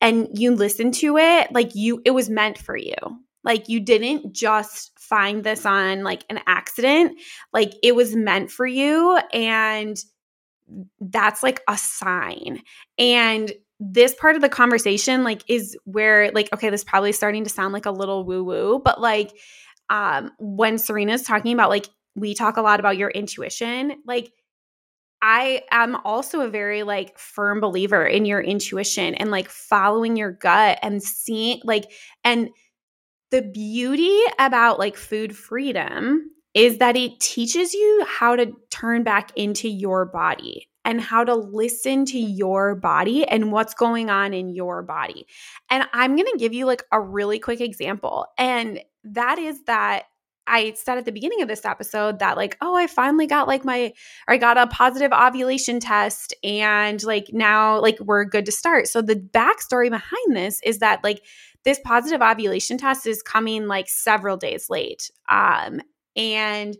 and 0.00 0.26
you 0.32 0.54
listen 0.54 0.92
to 0.92 1.18
it 1.18 1.52
like 1.52 1.74
you 1.74 2.00
it 2.06 2.12
was 2.12 2.30
meant 2.30 2.56
for 2.56 2.74
you. 2.74 2.94
Like 3.44 3.68
you 3.68 3.80
didn't 3.80 4.32
just 4.32 4.98
find 4.98 5.44
this 5.44 5.66
on 5.66 6.04
like 6.04 6.24
an 6.30 6.40
accident. 6.46 7.20
Like 7.52 7.74
it 7.82 7.94
was 7.94 8.16
meant 8.16 8.50
for 8.50 8.66
you 8.66 9.20
and 9.34 10.02
that's 10.98 11.42
like 11.42 11.60
a 11.68 11.76
sign. 11.76 12.62
And 12.96 13.52
this 13.78 14.14
part 14.14 14.36
of 14.36 14.40
the 14.40 14.48
conversation 14.48 15.22
like 15.22 15.42
is 15.48 15.76
where 15.84 16.30
like 16.30 16.50
okay 16.50 16.70
this 16.70 16.82
probably 16.82 17.12
starting 17.12 17.44
to 17.44 17.50
sound 17.50 17.74
like 17.74 17.84
a 17.84 17.90
little 17.90 18.24
woo 18.24 18.42
woo 18.42 18.80
but 18.82 19.02
like 19.02 19.32
um 19.90 20.30
when 20.38 20.78
Serena's 20.78 21.22
talking 21.22 21.52
about 21.52 21.68
like 21.68 21.86
we 22.16 22.34
talk 22.34 22.56
a 22.56 22.62
lot 22.62 22.80
about 22.80 22.96
your 22.96 23.10
intuition. 23.10 24.02
Like, 24.06 24.32
I 25.22 25.62
am 25.70 25.96
also 26.04 26.40
a 26.40 26.48
very 26.48 26.82
like 26.82 27.18
firm 27.18 27.60
believer 27.60 28.04
in 28.04 28.24
your 28.26 28.40
intuition 28.40 29.14
and 29.14 29.30
like 29.30 29.48
following 29.48 30.16
your 30.16 30.32
gut 30.32 30.78
and 30.82 31.02
seeing 31.02 31.60
like 31.64 31.90
and 32.22 32.50
the 33.30 33.42
beauty 33.42 34.18
about 34.38 34.78
like 34.78 34.96
food 34.96 35.36
freedom 35.36 36.30
is 36.54 36.78
that 36.78 36.96
it 36.96 37.18
teaches 37.20 37.74
you 37.74 38.04
how 38.06 38.36
to 38.36 38.52
turn 38.70 39.02
back 39.02 39.32
into 39.36 39.68
your 39.68 40.06
body 40.06 40.68
and 40.84 41.00
how 41.00 41.24
to 41.24 41.34
listen 41.34 42.04
to 42.06 42.18
your 42.18 42.76
body 42.76 43.26
and 43.26 43.52
what's 43.52 43.74
going 43.74 44.08
on 44.08 44.32
in 44.32 44.48
your 44.48 44.82
body. 44.82 45.26
And 45.68 45.84
I'm 45.92 46.14
going 46.14 46.30
to 46.30 46.38
give 46.38 46.54
you 46.54 46.66
like 46.66 46.84
a 46.92 47.00
really 47.00 47.38
quick 47.38 47.60
example 47.60 48.26
and 48.38 48.80
that 49.04 49.38
is 49.38 49.64
that 49.64 50.04
I 50.46 50.74
said 50.74 50.98
at 50.98 51.04
the 51.04 51.12
beginning 51.12 51.42
of 51.42 51.48
this 51.48 51.64
episode 51.64 52.18
that 52.18 52.36
like, 52.36 52.56
oh, 52.60 52.76
I 52.76 52.86
finally 52.86 53.26
got 53.26 53.48
like 53.48 53.64
my 53.64 53.92
I 54.28 54.36
got 54.36 54.58
a 54.58 54.66
positive 54.66 55.12
ovulation 55.12 55.80
test 55.80 56.34
and 56.44 57.02
like 57.04 57.30
now 57.32 57.80
like 57.80 57.98
we're 58.00 58.24
good 58.24 58.46
to 58.46 58.52
start. 58.52 58.88
So 58.88 59.02
the 59.02 59.16
backstory 59.16 59.90
behind 59.90 60.36
this 60.36 60.60
is 60.62 60.78
that 60.78 61.02
like 61.02 61.22
this 61.64 61.80
positive 61.84 62.22
ovulation 62.22 62.78
test 62.78 63.06
is 63.06 63.22
coming 63.22 63.66
like 63.66 63.88
several 63.88 64.36
days 64.36 64.70
late. 64.70 65.10
Um 65.28 65.80
and 66.16 66.76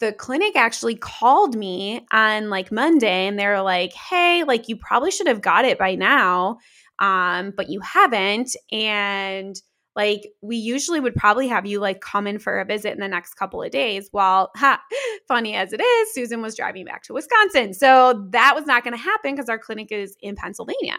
the 0.00 0.12
clinic 0.12 0.56
actually 0.56 0.94
called 0.94 1.56
me 1.56 2.06
on 2.10 2.50
like 2.50 2.70
Monday 2.70 3.26
and 3.26 3.38
they're 3.38 3.62
like, 3.62 3.92
"Hey, 3.92 4.44
like 4.44 4.68
you 4.68 4.76
probably 4.76 5.10
should 5.10 5.26
have 5.26 5.42
got 5.42 5.64
it 5.64 5.78
by 5.78 5.96
now, 5.96 6.58
um, 7.00 7.52
but 7.56 7.68
you 7.68 7.80
haven't." 7.80 8.54
And 8.70 9.60
like 9.98 10.28
we 10.40 10.56
usually 10.56 11.00
would 11.00 11.14
probably 11.16 11.48
have 11.48 11.66
you 11.66 11.80
like 11.80 12.00
come 12.00 12.26
in 12.26 12.38
for 12.38 12.60
a 12.60 12.64
visit 12.64 12.92
in 12.92 13.00
the 13.00 13.08
next 13.08 13.34
couple 13.34 13.60
of 13.62 13.70
days 13.70 14.08
while 14.12 14.50
ha, 14.56 14.80
funny 15.26 15.54
as 15.54 15.72
it 15.72 15.80
is 15.82 16.14
susan 16.14 16.40
was 16.40 16.56
driving 16.56 16.84
back 16.86 17.02
to 17.02 17.12
wisconsin 17.12 17.74
so 17.74 18.24
that 18.30 18.54
was 18.54 18.64
not 18.64 18.84
going 18.84 18.96
to 18.96 19.02
happen 19.02 19.34
because 19.34 19.48
our 19.50 19.58
clinic 19.58 19.92
is 19.92 20.16
in 20.20 20.36
pennsylvania 20.36 20.96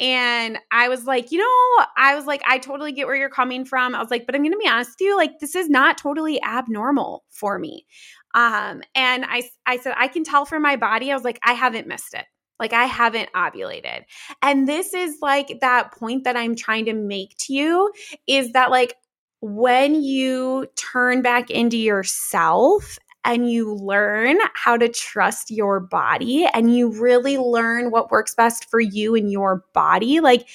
and 0.00 0.58
I 0.70 0.88
was 0.88 1.06
like, 1.06 1.32
you 1.32 1.38
know, 1.38 1.84
I 1.96 2.14
was 2.14 2.24
like, 2.24 2.40
I 2.46 2.58
totally 2.58 2.92
get 2.92 3.08
where 3.08 3.16
you're 3.16 3.28
coming 3.28 3.64
from. 3.64 3.96
I 3.96 3.98
was 3.98 4.12
like, 4.12 4.26
but 4.26 4.36
I'm 4.36 4.42
going 4.42 4.52
to 4.52 4.58
be 4.58 4.68
honest 4.68 4.90
with 4.90 5.00
you, 5.00 5.16
like, 5.16 5.40
this 5.40 5.56
is 5.56 5.68
not 5.68 5.98
totally 5.98 6.40
abnormal 6.40 7.24
for 7.30 7.58
me. 7.58 7.84
Um, 8.32 8.82
and 8.94 9.24
I, 9.24 9.42
I 9.66 9.78
said, 9.78 9.94
I 9.96 10.06
can 10.06 10.22
tell 10.22 10.44
from 10.44 10.62
my 10.62 10.76
body. 10.76 11.10
I 11.10 11.14
was 11.14 11.24
like, 11.24 11.40
I 11.42 11.54
haven't 11.54 11.88
missed 11.88 12.14
it. 12.14 12.26
Like 12.58 12.72
I 12.72 12.84
haven't 12.84 13.32
ovulated. 13.32 14.04
And 14.42 14.68
this 14.68 14.94
is 14.94 15.18
like 15.22 15.60
that 15.60 15.92
point 15.92 16.24
that 16.24 16.36
I'm 16.36 16.56
trying 16.56 16.84
to 16.86 16.92
make 16.92 17.36
to 17.38 17.54
you 17.54 17.92
is 18.26 18.52
that 18.52 18.70
like 18.70 18.94
when 19.40 20.02
you 20.02 20.66
turn 20.76 21.22
back 21.22 21.50
into 21.50 21.76
yourself 21.76 22.98
and 23.24 23.50
you 23.50 23.74
learn 23.74 24.38
how 24.54 24.76
to 24.76 24.88
trust 24.88 25.50
your 25.50 25.80
body 25.80 26.48
and 26.54 26.74
you 26.74 26.90
really 26.90 27.36
learn 27.36 27.90
what 27.90 28.10
works 28.10 28.34
best 28.34 28.68
for 28.70 28.80
you 28.80 29.14
and 29.14 29.30
your 29.30 29.64
body, 29.74 30.20
like 30.20 30.48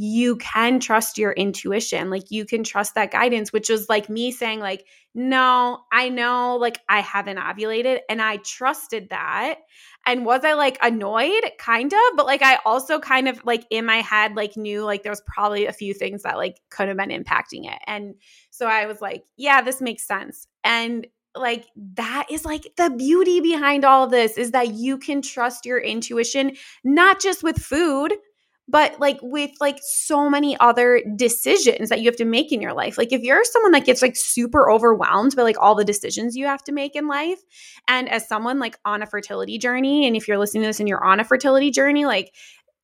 you 0.00 0.36
can 0.36 0.78
trust 0.78 1.18
your 1.18 1.32
intuition. 1.32 2.08
Like 2.08 2.30
you 2.30 2.44
can 2.44 2.62
trust 2.62 2.94
that 2.94 3.10
guidance, 3.10 3.52
which 3.52 3.68
was 3.68 3.88
like 3.88 4.08
me 4.08 4.30
saying, 4.30 4.60
like, 4.60 4.86
no, 5.12 5.80
I 5.92 6.08
know, 6.08 6.56
like 6.56 6.78
I 6.88 7.00
haven't 7.00 7.38
ovulated. 7.38 7.98
And 8.08 8.22
I 8.22 8.36
trusted 8.36 9.10
that. 9.10 9.56
And 10.06 10.24
was 10.24 10.44
I 10.44 10.52
like 10.52 10.78
annoyed? 10.80 11.42
Kind 11.58 11.92
of. 11.92 12.16
But 12.16 12.26
like 12.26 12.42
I 12.42 12.60
also 12.64 13.00
kind 13.00 13.28
of 13.28 13.44
like 13.44 13.66
in 13.70 13.84
my 13.84 13.96
head, 13.96 14.36
like 14.36 14.56
knew 14.56 14.84
like 14.84 15.02
there 15.02 15.10
was 15.10 15.22
probably 15.26 15.66
a 15.66 15.72
few 15.72 15.92
things 15.92 16.22
that 16.22 16.36
like 16.36 16.60
could 16.70 16.86
have 16.86 16.96
been 16.96 17.10
impacting 17.10 17.64
it. 17.64 17.80
And 17.88 18.14
so 18.50 18.68
I 18.68 18.86
was 18.86 19.00
like, 19.00 19.24
yeah, 19.36 19.62
this 19.62 19.80
makes 19.80 20.06
sense. 20.06 20.46
And 20.62 21.08
like 21.34 21.66
that 21.94 22.26
is 22.30 22.44
like 22.44 22.68
the 22.76 22.90
beauty 22.90 23.40
behind 23.40 23.84
all 23.84 24.06
this 24.06 24.38
is 24.38 24.52
that 24.52 24.74
you 24.74 24.96
can 24.96 25.22
trust 25.22 25.66
your 25.66 25.78
intuition 25.78 26.56
not 26.84 27.20
just 27.20 27.42
with 27.42 27.58
food 27.58 28.14
but 28.68 29.00
like 29.00 29.18
with 29.22 29.50
like 29.60 29.78
so 29.82 30.28
many 30.28 30.56
other 30.60 31.02
decisions 31.16 31.88
that 31.88 32.00
you 32.00 32.06
have 32.06 32.16
to 32.16 32.24
make 32.24 32.52
in 32.52 32.60
your 32.60 32.74
life 32.74 32.98
like 32.98 33.12
if 33.12 33.22
you're 33.22 33.42
someone 33.44 33.72
that 33.72 33.84
gets 33.84 34.02
like 34.02 34.16
super 34.16 34.70
overwhelmed 34.70 35.34
by 35.34 35.42
like 35.42 35.56
all 35.60 35.74
the 35.74 35.84
decisions 35.84 36.36
you 36.36 36.46
have 36.46 36.62
to 36.62 36.72
make 36.72 36.94
in 36.94 37.08
life 37.08 37.40
and 37.88 38.08
as 38.08 38.28
someone 38.28 38.58
like 38.58 38.78
on 38.84 39.02
a 39.02 39.06
fertility 39.06 39.58
journey 39.58 40.06
and 40.06 40.16
if 40.16 40.28
you're 40.28 40.38
listening 40.38 40.62
to 40.62 40.68
this 40.68 40.80
and 40.80 40.88
you're 40.88 41.04
on 41.04 41.20
a 41.20 41.24
fertility 41.24 41.70
journey 41.70 42.04
like 42.04 42.34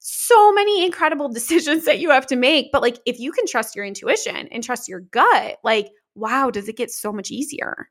so 0.00 0.52
many 0.52 0.84
incredible 0.84 1.28
decisions 1.32 1.84
that 1.84 1.98
you 1.98 2.10
have 2.10 2.26
to 2.26 2.36
make 2.36 2.72
but 2.72 2.82
like 2.82 2.98
if 3.06 3.18
you 3.18 3.32
can 3.32 3.46
trust 3.46 3.76
your 3.76 3.84
intuition 3.84 4.48
and 4.48 4.64
trust 4.64 4.88
your 4.88 5.00
gut 5.00 5.58
like 5.62 5.90
wow 6.14 6.50
does 6.50 6.68
it 6.68 6.76
get 6.76 6.90
so 6.90 7.12
much 7.12 7.30
easier 7.30 7.88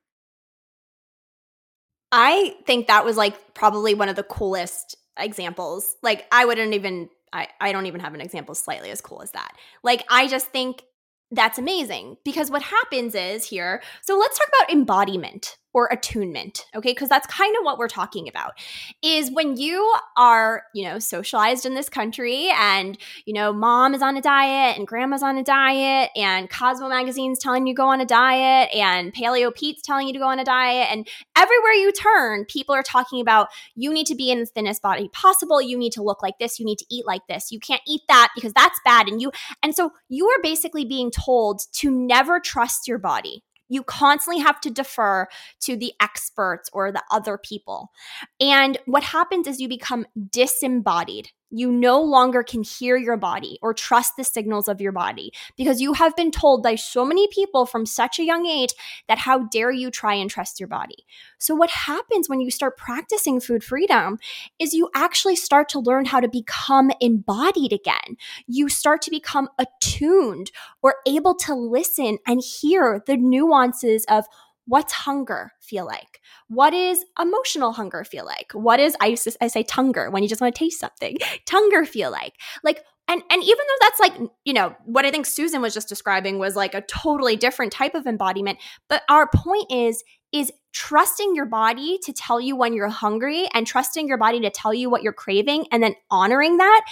I 2.16 2.54
think 2.68 2.88
that 2.88 3.06
was 3.06 3.18
like 3.18 3.56
probably 3.56 3.96
one 3.96 4.08
of 4.08 4.16
the 4.16 4.22
coolest 4.22 4.96
examples. 5.18 5.96
Like 6.04 6.28
I 6.32 6.46
wouldn't 6.46 6.76
even 6.76 7.10
I, 7.34 7.48
I 7.60 7.72
don't 7.72 7.88
even 7.88 8.00
have 8.00 8.13
an 8.13 8.22
example 8.22 8.56
slightly 8.56 8.92
as 8.92 9.02
cool 9.02 9.22
as 9.22 9.32
that. 9.32 9.56
Like, 9.84 10.06
I 10.10 10.28
just 10.28 10.48
think 10.48 10.84
that's 11.32 11.58
amazing 11.58 12.18
because 12.24 12.52
what 12.52 12.62
happens 12.62 13.16
is 13.16 13.44
here, 13.44 13.82
so 14.04 14.18
let's 14.18 14.38
talk 14.38 14.48
about 14.50 14.72
embodiment 14.72 15.58
or 15.74 15.88
attunement, 15.92 16.65
okay? 16.75 16.92
Because 16.92 17.10
that's 17.10 17.27
kind 17.27 17.56
of 17.58 17.63
what 17.65 17.77
we're 17.77 17.88
talking 17.88 18.27
about. 18.27 18.53
Is 19.01 19.32
when 19.32 19.58
you 19.58 19.94
are, 20.15 20.63
you 20.74 20.84
know, 20.84 21.00
socialized 21.00 21.65
in 21.65 21.74
this 21.74 21.89
country 21.89 22.50
and, 22.56 22.98
you 23.25 23.34
know, 23.34 23.51
mom 23.51 23.96
is 23.96 24.01
on 24.01 24.15
a 24.15 24.22
diet 24.22 24.77
and 24.77 24.88
grandma's 24.88 25.24
on 25.24 25.38
a 25.38 25.44
diet 25.44 26.12
and 26.15 26.50
Cosmo 26.50 26.89
magazine's 26.89 27.39
telling 27.39 27.65
you 27.65 27.74
go 27.74 27.88
on 27.88 28.00
a 28.00 28.06
diet 28.06 28.70
and 28.74 29.13
Paleo 29.13 29.53
Pete's 29.53 29.82
telling 29.82 30.08
you 30.08 30.13
to 30.13 30.20
go 30.20 30.27
on 30.27 30.39
a 30.39 30.46
diet 30.46 30.88
and 30.92 31.08
everywhere 31.36 31.74
you 31.74 31.92
turn, 31.92 32.46
people 32.46 32.75
are 32.75 32.84
talking 32.84 33.20
about 33.20 33.48
you 33.75 33.92
need 33.92 34.06
to 34.08 34.15
be 34.15 34.32
in 34.32 34.39
the 34.39 34.46
thinnest 34.46 34.82
body 34.82 35.10
possible, 35.10 35.62
you 35.62 35.77
need 35.77 35.94
to 35.94 36.03
look 36.03 36.22
like 36.22 36.38
this, 36.39 36.60
you 36.60 36.65
need 36.65 36.77
to 36.77 36.86
eat 36.89 37.06
like 37.08 37.25
this. 37.27 37.51
You 37.51 37.60
can't 37.60 37.82
eat 37.88 38.01
that 38.08 38.30
because 38.36 38.53
that's 38.53 38.80
bad 38.86 39.08
and 39.08 39.22
you 39.22 39.32
and 39.63 39.75
so 39.75 39.92
you 40.08 40.27
are 40.27 40.42
basically 40.44 40.86
being 40.86 41.10
told 41.10 41.62
to 41.74 41.89
never 41.89 42.39
trust 42.39 42.88
your 42.88 43.00
body 43.00 43.44
you 43.74 43.84
constantly 43.84 44.42
have 44.42 44.60
to 44.62 44.70
defer 44.70 45.27
to 45.62 45.75
the 45.75 45.94
experts 46.00 46.70
or 46.74 46.92
the 46.92 47.03
other 47.12 47.38
people. 47.38 47.92
And 48.39 48.77
what 48.86 49.03
happens 49.03 49.48
is 49.48 49.60
you 49.60 49.68
become 49.68 50.06
disembodied. 50.32 51.30
You 51.53 51.72
no 51.72 52.01
longer 52.01 52.43
can 52.43 52.63
hear 52.63 52.98
your 52.98 53.15
body 53.15 53.60
or 53.62 53.74
trust 53.74 54.17
the 54.17 54.24
signals 54.24 54.67
of 54.67 54.81
your 54.81 54.91
body 54.91 55.31
because 55.55 55.79
you 55.79 55.93
have 55.93 56.15
been 56.15 56.31
told 56.31 56.63
by 56.63 56.74
so 56.75 57.05
many 57.05 57.27
people 57.27 57.65
from 57.65 57.86
such 57.86 58.17
a 58.17 58.24
young 58.24 58.45
age 58.48 58.74
that 59.07 59.19
how 59.19 59.43
dare 59.43 59.72
you 59.72 59.91
try 59.91 60.15
and 60.15 60.29
trust 60.29 60.60
your 60.60 60.67
body. 60.67 61.05
So, 61.38 61.53
what 61.53 61.69
happens 61.69 62.27
when 62.27 62.41
you 62.41 62.50
start 62.50 62.75
practicing 62.77 63.39
food 63.39 63.63
freedom 63.63 64.17
is 64.60 64.74
you 64.74 64.89
actually 64.95 65.36
start 65.36 65.69
to 65.69 65.79
learn 65.79 66.05
how 66.05 66.19
to 66.19 66.27
become 66.27 66.91
embodied 67.00 67.72
again. 67.72 68.17
You 68.48 68.67
start 68.67 69.01
to 69.03 69.12
become 69.12 69.50
attuned 69.60 70.51
or 70.81 70.95
able 71.05 71.36
to 71.36 71.53
listen 71.53 72.17
and 72.25 72.41
hear 72.41 73.03
the 73.05 73.17
nuances 73.17 74.05
of 74.10 74.25
what's 74.65 74.93
hunger 74.93 75.51
feel 75.60 75.86
like? 75.86 76.20
What 76.48 76.74
is 76.74 77.03
emotional 77.20 77.74
hunger 77.74 78.03
feel 78.03 78.25
like? 78.25 78.51
What 78.53 78.79
is 78.79 78.96
i, 79.01 79.15
I 79.41 79.48
say 79.48 79.63
tunger 79.63 80.12
when 80.12 80.24
you 80.24 80.29
just 80.29 80.41
want 80.41 80.55
to 80.55 80.60
taste 80.60 80.79
something. 80.79 81.17
Tunger 81.46 81.88
feel 81.88 82.12
like. 82.12 82.34
Like 82.63 82.84
and 83.08 83.22
and 83.29 83.43
even 83.43 83.58
though 83.58 83.77
that's 83.82 84.00
like 84.00 84.13
you 84.46 84.53
know 84.53 84.75
what 84.86 85.05
i 85.05 85.12
think 85.12 85.25
susan 85.25 85.62
was 85.62 85.74
just 85.74 85.89
describing 85.89 86.39
was 86.39 86.55
like 86.55 86.74
a 86.74 86.82
totally 86.82 87.36
different 87.36 87.72
type 87.72 87.96
of 87.96 88.08
embodiment 88.08 88.58
but 88.88 89.03
our 89.10 89.29
point 89.34 89.65
is 89.72 90.03
is 90.32 90.51
trusting 90.72 91.36
your 91.36 91.46
body 91.46 92.00
to 92.03 92.12
tell 92.13 92.41
you 92.41 92.55
when 92.55 92.74
you're 92.74 92.89
hungry 92.89 93.48
and 93.53 93.67
trusting 93.67 94.08
your 94.08 94.17
body 94.17 94.39
to 94.39 94.50
tell 94.50 94.74
you 94.74 94.89
what 94.89 95.03
you're 95.03 95.13
craving 95.13 95.65
and 95.72 95.84
then 95.84 95.96
honoring 96.10 96.58
that 96.58 96.86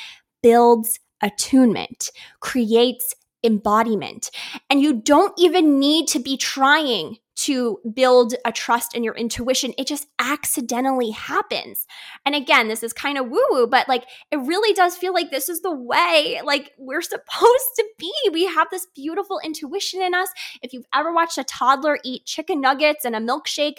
builds 0.44 1.00
attunement 1.24 2.12
creates 2.40 3.16
embodiment 3.44 4.30
and 4.70 4.82
you 4.82 4.94
don't 4.94 5.34
even 5.38 5.80
need 5.80 6.08
to 6.08 6.20
be 6.20 6.38
trying 6.38 7.18
to 7.42 7.80
build 7.94 8.36
a 8.46 8.52
trust 8.52 8.94
in 8.94 9.04
your 9.04 9.16
intuition. 9.16 9.74
It 9.76 9.88
just 9.88 10.06
accidentally 10.20 11.10
happens. 11.10 11.88
And 12.24 12.36
again, 12.36 12.68
this 12.68 12.84
is 12.84 12.94
kind 12.94 13.18
of 13.18 13.30
woo 13.30 13.44
woo, 13.50 13.66
but 13.66 13.90
like 13.90 14.06
it 14.30 14.38
really 14.38 14.74
does 14.74 14.96
feel 14.96 15.12
like 15.12 15.32
this 15.32 15.50
is 15.50 15.62
the 15.62 15.74
way 15.74 16.40
like 16.46 16.72
we're 16.78 17.02
supposed 17.02 17.72
to 17.78 17.86
be. 17.98 18.14
We 18.32 18.46
have 18.46 18.68
this 18.70 18.86
beautiful 18.96 19.40
intuition 19.44 20.04
in 20.04 20.14
us. 20.14 20.30
If 20.62 20.72
you've 20.72 20.86
ever 20.94 21.12
watched 21.12 21.40
a 21.40 21.44
toddler 21.44 21.98
eat 22.04 22.26
chicken 22.26 22.62
nuggets 22.62 23.06
and 23.06 23.16
a 23.16 23.20
milkshake, 23.20 23.78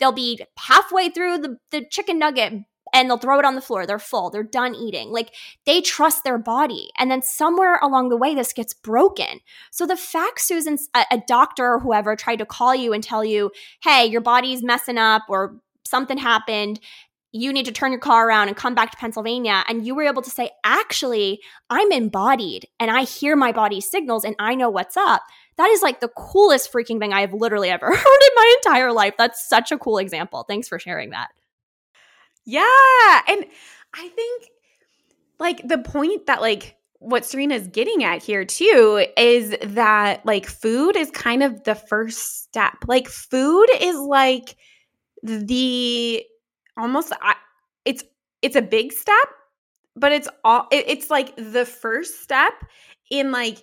they'll 0.00 0.10
be 0.10 0.40
halfway 0.58 1.08
through 1.08 1.38
the, 1.38 1.58
the 1.70 1.86
chicken 1.88 2.18
nugget 2.18 2.54
and 2.94 3.10
they'll 3.10 3.18
throw 3.18 3.38
it 3.38 3.44
on 3.44 3.56
the 3.56 3.60
floor. 3.60 3.84
They're 3.86 3.98
full. 3.98 4.30
They're 4.30 4.42
done 4.42 4.74
eating. 4.74 5.10
Like 5.10 5.34
they 5.66 5.82
trust 5.82 6.24
their 6.24 6.38
body. 6.38 6.90
And 6.96 7.10
then 7.10 7.20
somewhere 7.20 7.78
along 7.82 8.08
the 8.08 8.16
way, 8.16 8.34
this 8.34 8.52
gets 8.52 8.72
broken. 8.72 9.40
So 9.70 9.84
the 9.84 9.96
fact 9.96 10.40
Susan's 10.40 10.88
a, 10.94 11.04
a 11.10 11.22
doctor 11.26 11.74
or 11.74 11.80
whoever 11.80 12.16
tried 12.16 12.36
to 12.36 12.46
call 12.46 12.74
you 12.74 12.92
and 12.92 13.02
tell 13.02 13.24
you, 13.24 13.50
hey, 13.82 14.06
your 14.06 14.20
body's 14.20 14.62
messing 14.62 14.96
up 14.96 15.24
or 15.28 15.56
something 15.84 16.16
happened 16.16 16.80
you 17.36 17.52
need 17.52 17.66
to 17.66 17.72
turn 17.72 17.90
your 17.90 18.00
car 18.00 18.28
around 18.28 18.46
and 18.46 18.56
come 18.56 18.76
back 18.76 18.92
to 18.92 18.96
Pennsylvania. 18.96 19.64
And 19.68 19.84
you 19.84 19.96
were 19.96 20.04
able 20.04 20.22
to 20.22 20.30
say, 20.30 20.50
actually, 20.62 21.40
I'm 21.68 21.90
embodied 21.90 22.68
and 22.78 22.92
I 22.92 23.02
hear 23.02 23.34
my 23.34 23.50
body's 23.50 23.90
signals 23.90 24.24
and 24.24 24.36
I 24.38 24.54
know 24.54 24.70
what's 24.70 24.96
up. 24.96 25.20
That 25.56 25.68
is 25.70 25.82
like 25.82 25.98
the 25.98 26.12
coolest 26.16 26.72
freaking 26.72 27.00
thing 27.00 27.12
I 27.12 27.22
have 27.22 27.34
literally 27.34 27.70
ever 27.70 27.86
heard 27.90 27.96
in 27.96 28.34
my 28.36 28.54
entire 28.58 28.92
life. 28.92 29.14
That's 29.18 29.48
such 29.48 29.72
a 29.72 29.78
cool 29.78 29.98
example. 29.98 30.44
Thanks 30.48 30.68
for 30.68 30.78
sharing 30.78 31.10
that. 31.10 31.30
Yeah. 32.44 33.20
And 33.28 33.44
I 33.94 34.08
think 34.08 34.48
like 35.38 35.66
the 35.66 35.78
point 35.78 36.26
that 36.26 36.40
like 36.40 36.76
what 36.98 37.24
Serena's 37.26 37.68
getting 37.68 38.02
at 38.04 38.22
here 38.22 38.44
too 38.44 39.06
is 39.16 39.54
that 39.62 40.24
like 40.24 40.46
food 40.46 40.96
is 40.96 41.10
kind 41.10 41.42
of 41.42 41.64
the 41.64 41.74
first 41.74 42.42
step. 42.42 42.74
Like 42.86 43.08
food 43.08 43.66
is 43.80 43.96
like 43.96 44.56
the 45.22 46.24
almost 46.78 47.12
it's 47.84 48.04
it's 48.42 48.56
a 48.56 48.62
big 48.62 48.92
step, 48.92 49.28
but 49.96 50.12
it's 50.12 50.28
all 50.44 50.66
it's 50.70 51.10
like 51.10 51.34
the 51.36 51.64
first 51.64 52.22
step 52.22 52.52
in 53.10 53.30
like 53.32 53.58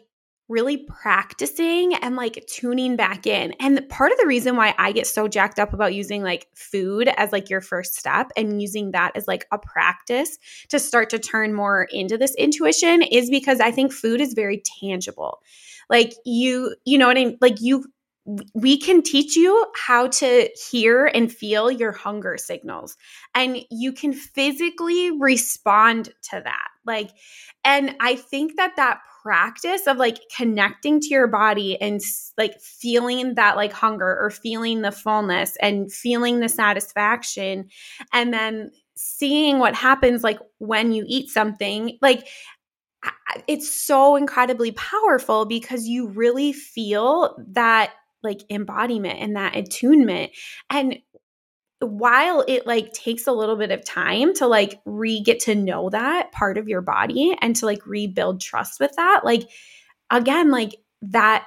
really 0.51 0.77
practicing 0.77 1.95
and 1.95 2.15
like 2.17 2.45
tuning 2.45 2.97
back 2.97 3.25
in. 3.25 3.53
And 3.59 3.87
part 3.89 4.11
of 4.11 4.17
the 4.19 4.27
reason 4.27 4.57
why 4.57 4.75
I 4.77 4.91
get 4.91 5.07
so 5.07 5.27
jacked 5.27 5.57
up 5.57 5.73
about 5.73 5.93
using 5.93 6.21
like 6.21 6.47
food 6.53 7.07
as 7.15 7.31
like 7.31 7.49
your 7.49 7.61
first 7.61 7.95
step 7.95 8.31
and 8.35 8.61
using 8.61 8.91
that 8.91 9.13
as 9.15 9.27
like 9.27 9.47
a 9.51 9.57
practice 9.57 10.37
to 10.69 10.77
start 10.77 11.09
to 11.11 11.19
turn 11.19 11.53
more 11.53 11.87
into 11.91 12.17
this 12.17 12.35
intuition 12.35 13.01
is 13.01 13.29
because 13.29 13.61
I 13.61 13.71
think 13.71 13.93
food 13.93 14.19
is 14.19 14.33
very 14.33 14.61
tangible. 14.81 15.41
Like 15.89 16.13
you, 16.25 16.75
you 16.85 16.97
know 16.97 17.07
what 17.07 17.17
I 17.17 17.25
mean? 17.25 17.37
Like 17.41 17.61
you 17.61 17.85
we 18.53 18.77
can 18.77 19.01
teach 19.01 19.35
you 19.35 19.65
how 19.75 20.07
to 20.07 20.49
hear 20.69 21.05
and 21.07 21.31
feel 21.31 21.71
your 21.71 21.91
hunger 21.91 22.37
signals 22.37 22.95
and 23.33 23.57
you 23.71 23.91
can 23.91 24.13
physically 24.13 25.09
respond 25.19 26.09
to 26.21 26.39
that 26.43 26.67
like 26.85 27.09
and 27.65 27.95
i 27.99 28.15
think 28.15 28.57
that 28.57 28.75
that 28.75 28.99
practice 29.23 29.87
of 29.87 29.97
like 29.97 30.19
connecting 30.35 30.99
to 30.99 31.07
your 31.07 31.27
body 31.27 31.79
and 31.81 31.99
like 32.37 32.59
feeling 32.61 33.35
that 33.35 33.55
like 33.55 33.71
hunger 33.71 34.19
or 34.19 34.29
feeling 34.29 34.81
the 34.81 34.91
fullness 34.91 35.55
and 35.61 35.91
feeling 35.91 36.39
the 36.39 36.49
satisfaction 36.49 37.67
and 38.13 38.33
then 38.33 38.71
seeing 38.95 39.57
what 39.57 39.73
happens 39.73 40.23
like 40.23 40.39
when 40.59 40.91
you 40.91 41.03
eat 41.07 41.27
something 41.29 41.97
like 42.01 42.27
it's 43.47 43.73
so 43.73 44.15
incredibly 44.15 44.71
powerful 44.73 45.45
because 45.45 45.87
you 45.87 46.07
really 46.09 46.53
feel 46.53 47.35
that 47.47 47.91
like 48.23 48.41
embodiment 48.49 49.19
and 49.19 49.35
that 49.35 49.55
attunement 49.55 50.31
and 50.69 50.97
while 51.79 52.45
it 52.47 52.67
like 52.67 52.93
takes 52.93 53.25
a 53.25 53.31
little 53.31 53.55
bit 53.55 53.71
of 53.71 53.83
time 53.83 54.35
to 54.35 54.45
like 54.45 54.79
re 54.85 55.19
get 55.21 55.39
to 55.39 55.55
know 55.55 55.89
that 55.89 56.31
part 56.31 56.57
of 56.59 56.67
your 56.67 56.81
body 56.81 57.35
and 57.41 57.55
to 57.55 57.65
like 57.65 57.85
rebuild 57.87 58.39
trust 58.39 58.79
with 58.79 58.95
that 58.97 59.21
like 59.23 59.49
again 60.11 60.51
like 60.51 60.75
that 61.01 61.45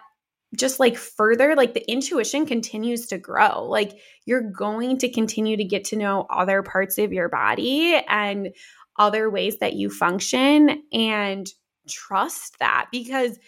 just 0.57 0.81
like 0.81 0.97
further 0.97 1.55
like 1.55 1.75
the 1.75 1.91
intuition 1.91 2.47
continues 2.47 3.07
to 3.09 3.19
grow. 3.19 3.65
Like 3.65 3.99
you're 4.25 4.43
going 4.43 4.99
to 4.99 5.11
continue 5.11 5.57
to 5.57 5.65
get 5.65 5.85
to 5.87 5.97
know 5.97 6.27
other 6.31 6.63
parts 6.63 6.99
of 6.99 7.13
your 7.13 7.29
body 7.29 8.01
and 8.09 8.51
other 8.99 9.31
ways 9.31 9.59
that 9.59 9.75
you 9.75 9.91
function 9.91 10.83
and 10.93 11.47
trust 11.89 12.57
that 12.61 12.87
because 12.93 13.39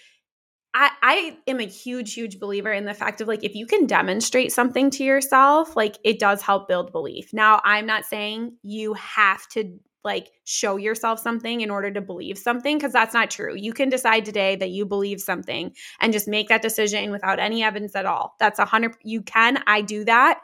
I, 0.79 0.91
I 1.03 1.39
am 1.47 1.59
a 1.59 1.67
huge, 1.67 2.13
huge 2.13 2.39
believer 2.39 2.71
in 2.71 2.85
the 2.85 2.93
fact 2.93 3.23
of 3.23 3.29
like, 3.29 3.43
if 3.43 3.55
you 3.55 3.67
can 3.67 3.87
demonstrate 3.87 4.53
something 4.53 4.91
to 4.91 5.05
yourself, 5.05 5.75
like 5.75 5.97
it 6.05 6.19
does 6.19 6.43
help 6.43 6.69
build 6.69 6.93
belief. 6.93 7.33
Now, 7.33 7.63
I'm 7.65 7.87
not 7.87 8.05
saying 8.05 8.59
you 8.63 8.93
have 8.93 9.49
to 9.49 9.79
like 10.05 10.31
show 10.45 10.77
yourself 10.77 11.19
something 11.19 11.63
in 11.63 11.71
order 11.71 11.91
to 11.91 12.03
believe 12.03 12.37
something 12.37 12.77
because 12.77 12.93
that's 12.93 13.15
not 13.15 13.31
true. 13.31 13.57
You 13.57 13.73
can 13.73 13.89
decide 13.89 14.27
today 14.27 14.55
that 14.57 14.69
you 14.69 14.85
believe 14.85 15.23
something 15.23 15.73
and 15.99 16.13
just 16.13 16.29
make 16.29 16.49
that 16.49 16.61
decision 16.61 17.11
without 17.11 17.39
any 17.39 17.65
evidence 17.65 17.97
at 17.97 18.05
all. 18.05 18.35
That's 18.39 18.59
a 18.59 18.67
hundred, 18.67 18.97
you 19.03 19.23
can. 19.23 19.63
I 19.67 19.81
do 19.81 20.05
that. 20.05 20.41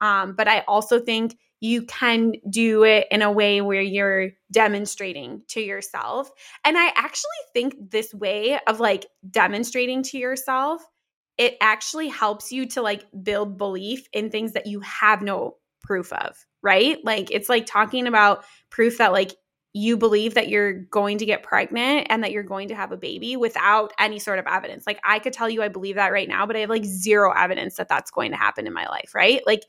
Um, 0.00 0.34
but 0.34 0.48
I 0.48 0.64
also 0.66 0.98
think 0.98 1.38
you 1.60 1.82
can 1.82 2.34
do 2.48 2.84
it 2.84 3.06
in 3.10 3.22
a 3.22 3.32
way 3.32 3.60
where 3.60 3.80
you're 3.80 4.30
demonstrating 4.52 5.42
to 5.48 5.60
yourself. 5.60 6.30
And 6.64 6.76
I 6.76 6.92
actually 6.94 7.30
think 7.52 7.74
this 7.90 8.12
way 8.12 8.58
of 8.66 8.80
like 8.80 9.06
demonstrating 9.30 10.02
to 10.04 10.18
yourself, 10.18 10.82
it 11.38 11.56
actually 11.60 12.08
helps 12.08 12.52
you 12.52 12.66
to 12.66 12.82
like 12.82 13.04
build 13.22 13.58
belief 13.58 14.06
in 14.12 14.30
things 14.30 14.52
that 14.52 14.66
you 14.66 14.80
have 14.80 15.22
no 15.22 15.56
proof 15.82 16.12
of, 16.12 16.36
right? 16.62 16.98
Like 17.04 17.30
it's 17.30 17.48
like 17.48 17.66
talking 17.66 18.06
about 18.06 18.44
proof 18.70 18.98
that 18.98 19.12
like 19.12 19.32
you 19.72 19.98
believe 19.98 20.34
that 20.34 20.48
you're 20.48 20.72
going 20.72 21.18
to 21.18 21.26
get 21.26 21.42
pregnant 21.42 22.06
and 22.08 22.24
that 22.24 22.32
you're 22.32 22.42
going 22.42 22.68
to 22.68 22.74
have 22.74 22.92
a 22.92 22.96
baby 22.96 23.36
without 23.36 23.92
any 23.98 24.18
sort 24.18 24.38
of 24.38 24.46
evidence. 24.46 24.86
Like 24.86 24.98
I 25.04 25.18
could 25.18 25.34
tell 25.34 25.50
you 25.50 25.62
I 25.62 25.68
believe 25.68 25.96
that 25.96 26.12
right 26.12 26.28
now, 26.28 26.46
but 26.46 26.56
I 26.56 26.60
have 26.60 26.70
like 26.70 26.86
zero 26.86 27.30
evidence 27.30 27.76
that 27.76 27.88
that's 27.88 28.10
going 28.10 28.30
to 28.30 28.38
happen 28.38 28.66
in 28.66 28.72
my 28.72 28.86
life, 28.88 29.14
right? 29.14 29.42
Like 29.46 29.64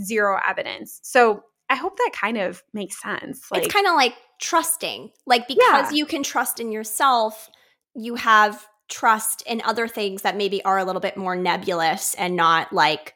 zero 0.00 0.38
evidence. 0.46 1.00
So 1.02 1.42
I 1.68 1.76
hope 1.76 1.96
that 1.96 2.10
kind 2.12 2.36
of 2.36 2.62
makes 2.74 3.00
sense. 3.00 3.46
Like, 3.50 3.64
it's 3.64 3.72
kind 3.72 3.86
of 3.86 3.94
like 3.94 4.14
trusting, 4.40 5.10
like 5.26 5.46
because 5.46 5.60
yeah. 5.60 5.90
you 5.92 6.04
can 6.04 6.22
trust 6.22 6.60
in 6.60 6.72
yourself, 6.72 7.48
you 7.94 8.16
have 8.16 8.66
trust 8.88 9.42
in 9.46 9.62
other 9.64 9.86
things 9.86 10.22
that 10.22 10.36
maybe 10.36 10.64
are 10.64 10.78
a 10.78 10.84
little 10.84 11.00
bit 11.00 11.16
more 11.16 11.36
nebulous 11.36 12.14
and 12.14 12.34
not 12.34 12.72
like, 12.72 13.14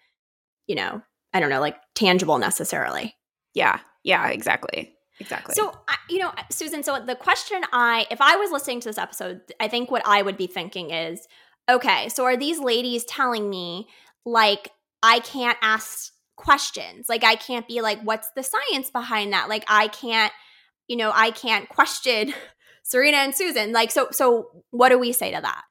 you 0.66 0.76
know, 0.76 1.02
I 1.32 1.40
don't 1.40 1.50
know, 1.50 1.60
like 1.60 1.76
tangible 1.94 2.38
necessarily. 2.38 3.16
Yeah. 3.54 3.80
Yeah. 4.04 4.28
Exactly. 4.28 4.94
Exactly. 5.20 5.54
So, 5.54 5.72
you 6.08 6.18
know, 6.18 6.32
Susan, 6.50 6.82
so 6.82 7.04
the 7.04 7.16
question 7.16 7.62
I, 7.72 8.06
if 8.10 8.20
I 8.20 8.36
was 8.36 8.50
listening 8.50 8.80
to 8.80 8.88
this 8.88 8.98
episode, 8.98 9.40
I 9.60 9.68
think 9.68 9.90
what 9.90 10.02
I 10.06 10.22
would 10.22 10.36
be 10.36 10.46
thinking 10.46 10.90
is, 10.90 11.26
okay, 11.68 12.08
so 12.08 12.24
are 12.24 12.36
these 12.36 12.58
ladies 12.58 13.04
telling 13.04 13.48
me 13.48 13.88
like 14.24 14.70
I 15.02 15.20
can't 15.20 15.58
ask 15.60 16.12
questions. 16.36 17.08
Like 17.08 17.24
I 17.24 17.36
can't 17.36 17.66
be 17.68 17.80
like, 17.80 18.00
what's 18.02 18.30
the 18.36 18.42
science 18.42 18.90
behind 18.90 19.32
that? 19.32 19.48
Like 19.48 19.64
I 19.68 19.88
can't, 19.88 20.32
you 20.88 20.96
know, 20.96 21.10
I 21.14 21.30
can't 21.30 21.68
question 21.68 22.34
Serena 22.82 23.18
and 23.18 23.34
Susan. 23.34 23.72
Like, 23.72 23.90
so, 23.90 24.08
so 24.10 24.64
what 24.70 24.90
do 24.90 24.98
we 24.98 25.12
say 25.12 25.34
to 25.34 25.40
that? 25.40 25.62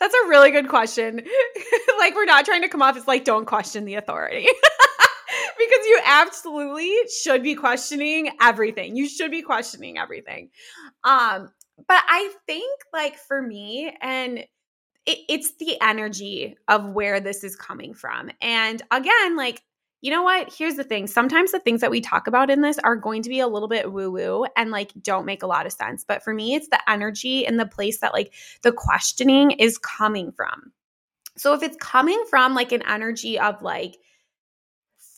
That's 0.00 0.14
a 0.14 0.28
really 0.28 0.50
good 0.50 0.68
question. 0.68 1.16
like, 1.98 2.14
we're 2.14 2.24
not 2.24 2.44
trying 2.44 2.62
to 2.62 2.68
come 2.68 2.82
off 2.82 2.96
as 2.96 3.06
like, 3.06 3.24
don't 3.24 3.46
question 3.46 3.84
the 3.84 3.94
authority. 3.94 4.46
because 5.58 5.86
you 5.86 6.00
absolutely 6.04 6.92
should 7.22 7.42
be 7.42 7.54
questioning 7.54 8.30
everything. 8.40 8.96
You 8.96 9.08
should 9.08 9.30
be 9.30 9.42
questioning 9.42 9.98
everything. 9.98 10.50
Um, 11.04 11.50
but 11.76 12.02
I 12.08 12.32
think 12.46 12.80
like 12.92 13.16
for 13.16 13.40
me, 13.40 13.94
and 14.00 14.38
it, 15.06 15.18
it's 15.28 15.56
the 15.56 15.80
energy 15.80 16.56
of 16.68 16.88
where 16.90 17.20
this 17.20 17.44
is 17.44 17.56
coming 17.56 17.94
from. 17.94 18.30
And 18.40 18.80
again, 18.90 19.36
like 19.36 19.62
you 20.02 20.10
know 20.10 20.24
what? 20.24 20.52
Here's 20.52 20.74
the 20.74 20.84
thing. 20.84 21.06
Sometimes 21.06 21.52
the 21.52 21.60
things 21.60 21.80
that 21.80 21.90
we 21.90 22.00
talk 22.00 22.26
about 22.26 22.50
in 22.50 22.60
this 22.60 22.78
are 22.80 22.96
going 22.96 23.22
to 23.22 23.28
be 23.28 23.38
a 23.38 23.46
little 23.46 23.68
bit 23.68 23.92
woo 23.92 24.10
woo 24.10 24.44
and 24.56 24.72
like 24.72 24.92
don't 25.00 25.24
make 25.24 25.44
a 25.44 25.46
lot 25.46 25.64
of 25.64 25.72
sense. 25.72 26.04
But 26.04 26.24
for 26.24 26.34
me, 26.34 26.54
it's 26.54 26.68
the 26.68 26.90
energy 26.90 27.46
and 27.46 27.58
the 27.58 27.66
place 27.66 28.00
that 28.00 28.12
like 28.12 28.34
the 28.62 28.72
questioning 28.72 29.52
is 29.52 29.78
coming 29.78 30.32
from. 30.32 30.72
So 31.36 31.54
if 31.54 31.62
it's 31.62 31.76
coming 31.76 32.22
from 32.28 32.54
like 32.54 32.72
an 32.72 32.82
energy 32.86 33.38
of 33.38 33.62
like 33.62 33.96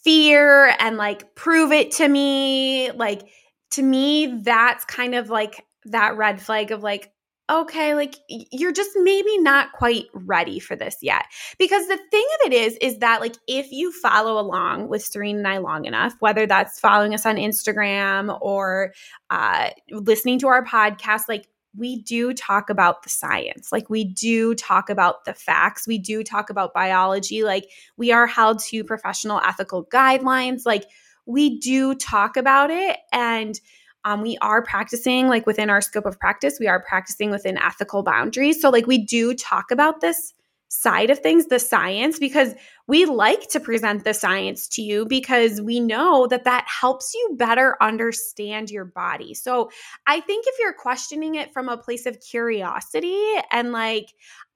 fear 0.04 0.74
and 0.78 0.98
like 0.98 1.34
prove 1.34 1.72
it 1.72 1.92
to 1.92 2.06
me, 2.06 2.92
like 2.92 3.22
to 3.70 3.82
me, 3.82 4.40
that's 4.42 4.84
kind 4.84 5.14
of 5.14 5.30
like 5.30 5.64
that 5.86 6.18
red 6.18 6.42
flag 6.42 6.72
of 6.72 6.82
like, 6.82 7.10
okay, 7.50 7.94
like 7.94 8.16
you're 8.28 8.72
just 8.72 8.90
maybe 8.96 9.38
not 9.38 9.72
quite 9.72 10.06
ready 10.14 10.58
for 10.58 10.76
this 10.76 10.96
yet. 11.02 11.26
Because 11.58 11.86
the 11.88 11.98
thing 12.10 12.26
of 12.40 12.52
it 12.52 12.54
is, 12.54 12.76
is 12.80 12.98
that 12.98 13.20
like 13.20 13.36
if 13.46 13.70
you 13.70 13.92
follow 13.92 14.40
along 14.40 14.88
with 14.88 15.04
Serene 15.04 15.38
and 15.38 15.48
I 15.48 15.58
long 15.58 15.84
enough, 15.84 16.14
whether 16.20 16.46
that's 16.46 16.80
following 16.80 17.12
us 17.12 17.26
on 17.26 17.36
Instagram 17.36 18.38
or 18.40 18.94
uh, 19.30 19.70
listening 19.90 20.38
to 20.40 20.48
our 20.48 20.64
podcast, 20.64 21.22
like 21.28 21.46
we 21.76 22.00
do 22.02 22.32
talk 22.32 22.70
about 22.70 23.02
the 23.02 23.08
science. 23.08 23.72
Like 23.72 23.90
we 23.90 24.04
do 24.04 24.54
talk 24.54 24.88
about 24.88 25.24
the 25.24 25.34
facts. 25.34 25.86
We 25.86 25.98
do 25.98 26.22
talk 26.22 26.48
about 26.48 26.72
biology. 26.72 27.42
Like 27.42 27.68
we 27.96 28.12
are 28.12 28.26
held 28.26 28.60
to 28.64 28.84
professional 28.84 29.40
ethical 29.40 29.84
guidelines. 29.84 30.62
Like 30.64 30.84
we 31.26 31.58
do 31.58 31.94
talk 31.94 32.36
about 32.36 32.70
it. 32.70 32.98
And 33.12 33.58
um, 34.04 34.20
we 34.20 34.36
are 34.40 34.62
practicing 34.62 35.28
like 35.28 35.46
within 35.46 35.70
our 35.70 35.80
scope 35.80 36.06
of 36.06 36.18
practice 36.18 36.58
we 36.60 36.66
are 36.68 36.82
practicing 36.82 37.30
within 37.30 37.58
ethical 37.58 38.02
boundaries. 38.02 38.60
So 38.60 38.70
like 38.70 38.86
we 38.86 38.98
do 38.98 39.34
talk 39.34 39.70
about 39.70 40.00
this 40.00 40.32
side 40.68 41.08
of 41.08 41.20
things 41.20 41.46
the 41.46 41.58
science 41.58 42.18
because 42.18 42.52
we 42.88 43.04
like 43.04 43.48
to 43.48 43.60
present 43.60 44.02
the 44.02 44.12
science 44.12 44.66
to 44.66 44.82
you 44.82 45.06
because 45.06 45.60
we 45.60 45.78
know 45.78 46.26
that 46.26 46.44
that 46.44 46.66
helps 46.66 47.14
you 47.14 47.36
better 47.38 47.76
understand 47.80 48.70
your 48.70 48.84
body. 48.84 49.34
So 49.34 49.70
i 50.06 50.18
think 50.20 50.46
if 50.48 50.56
you're 50.58 50.72
questioning 50.72 51.36
it 51.36 51.52
from 51.52 51.68
a 51.68 51.76
place 51.76 52.06
of 52.06 52.18
curiosity 52.20 53.22
and 53.52 53.70
like 53.70 54.08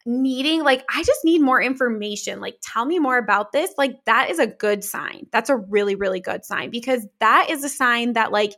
needing 0.07 0.65
like 0.65 0.85
i 0.93 1.03
just 1.03 1.25
need 1.25 1.41
more 1.41 1.61
information 1.61 2.41
like 2.41 2.57
tell 2.63 2.87
me 2.87 2.99
more 2.99 3.19
about 3.19 3.53
this 3.53 3.73
like 3.77 4.03
that 4.07 4.31
is 4.31 4.39
a 4.39 4.47
good 4.47 4.83
sign. 4.83 5.27
That's 5.31 5.51
a 5.51 5.57
really 5.57 5.95
really 5.95 6.21
good 6.21 6.45
sign 6.45 6.71
because 6.71 7.07
that 7.21 7.49
is 7.51 7.63
a 7.63 7.69
sign 7.69 8.15
that 8.15 8.33
like 8.33 8.55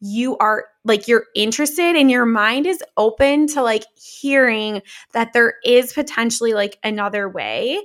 you 0.00 0.36
are 0.38 0.66
like 0.84 1.08
you're 1.08 1.26
interested 1.34 1.96
and 1.96 2.10
your 2.10 2.26
mind 2.26 2.66
is 2.66 2.82
open 2.96 3.46
to 3.48 3.62
like 3.62 3.84
hearing 3.96 4.82
that 5.12 5.32
there 5.32 5.54
is 5.64 5.92
potentially 5.92 6.52
like 6.52 6.78
another 6.84 7.28
way 7.28 7.80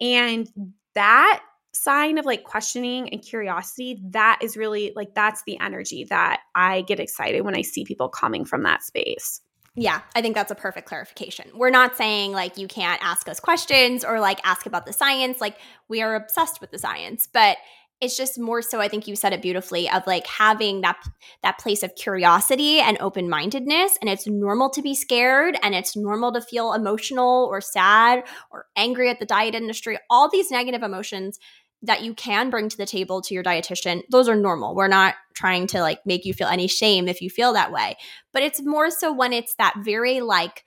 and 0.00 0.48
that 0.94 1.42
sign 1.72 2.18
of 2.18 2.24
like 2.24 2.44
questioning 2.44 3.08
and 3.10 3.22
curiosity 3.22 4.00
that 4.10 4.38
is 4.42 4.56
really 4.56 4.92
like 4.96 5.14
that's 5.14 5.42
the 5.46 5.58
energy 5.60 6.04
that 6.04 6.40
i 6.54 6.80
get 6.82 6.98
excited 6.98 7.42
when 7.42 7.54
i 7.54 7.62
see 7.62 7.84
people 7.84 8.08
coming 8.08 8.44
from 8.44 8.62
that 8.62 8.82
space 8.82 9.42
yeah, 9.80 10.00
I 10.16 10.22
think 10.22 10.34
that's 10.34 10.50
a 10.50 10.56
perfect 10.56 10.88
clarification. 10.88 11.52
We're 11.54 11.70
not 11.70 11.96
saying 11.96 12.32
like 12.32 12.58
you 12.58 12.66
can't 12.66 13.00
ask 13.00 13.28
us 13.28 13.38
questions 13.38 14.04
or 14.04 14.18
like 14.18 14.40
ask 14.44 14.66
about 14.66 14.86
the 14.86 14.92
science. 14.92 15.40
Like 15.40 15.56
we 15.86 16.02
are 16.02 16.16
obsessed 16.16 16.60
with 16.60 16.72
the 16.72 16.78
science, 16.78 17.28
but 17.32 17.58
it's 18.00 18.16
just 18.16 18.38
more 18.38 18.62
so 18.62 18.80
i 18.80 18.88
think 18.88 19.06
you 19.06 19.16
said 19.16 19.32
it 19.32 19.42
beautifully 19.42 19.88
of 19.90 20.06
like 20.06 20.26
having 20.26 20.80
that 20.82 20.96
that 21.42 21.58
place 21.58 21.82
of 21.82 21.94
curiosity 21.94 22.78
and 22.80 22.96
open-mindedness 23.00 23.98
and 24.00 24.08
it's 24.08 24.26
normal 24.26 24.70
to 24.70 24.82
be 24.82 24.94
scared 24.94 25.58
and 25.62 25.74
it's 25.74 25.96
normal 25.96 26.32
to 26.32 26.40
feel 26.40 26.72
emotional 26.72 27.48
or 27.50 27.60
sad 27.60 28.24
or 28.50 28.66
angry 28.76 29.10
at 29.10 29.18
the 29.18 29.26
diet 29.26 29.54
industry. 29.54 29.98
All 30.10 30.28
these 30.28 30.50
negative 30.50 30.82
emotions 30.82 31.38
that 31.82 32.02
you 32.02 32.12
can 32.14 32.50
bring 32.50 32.68
to 32.68 32.76
the 32.76 32.86
table 32.86 33.22
to 33.22 33.34
your 33.34 33.44
dietitian 33.44 34.02
those 34.10 34.28
are 34.28 34.36
normal. 34.36 34.74
We're 34.74 34.88
not 34.88 35.14
trying 35.34 35.66
to 35.68 35.80
like 35.80 36.00
make 36.04 36.24
you 36.24 36.34
feel 36.34 36.48
any 36.48 36.66
shame 36.66 37.08
if 37.08 37.22
you 37.22 37.30
feel 37.30 37.52
that 37.52 37.72
way. 37.72 37.96
But 38.32 38.42
it's 38.42 38.62
more 38.62 38.90
so 38.90 39.12
when 39.12 39.32
it's 39.32 39.54
that 39.56 39.74
very 39.84 40.20
like 40.20 40.64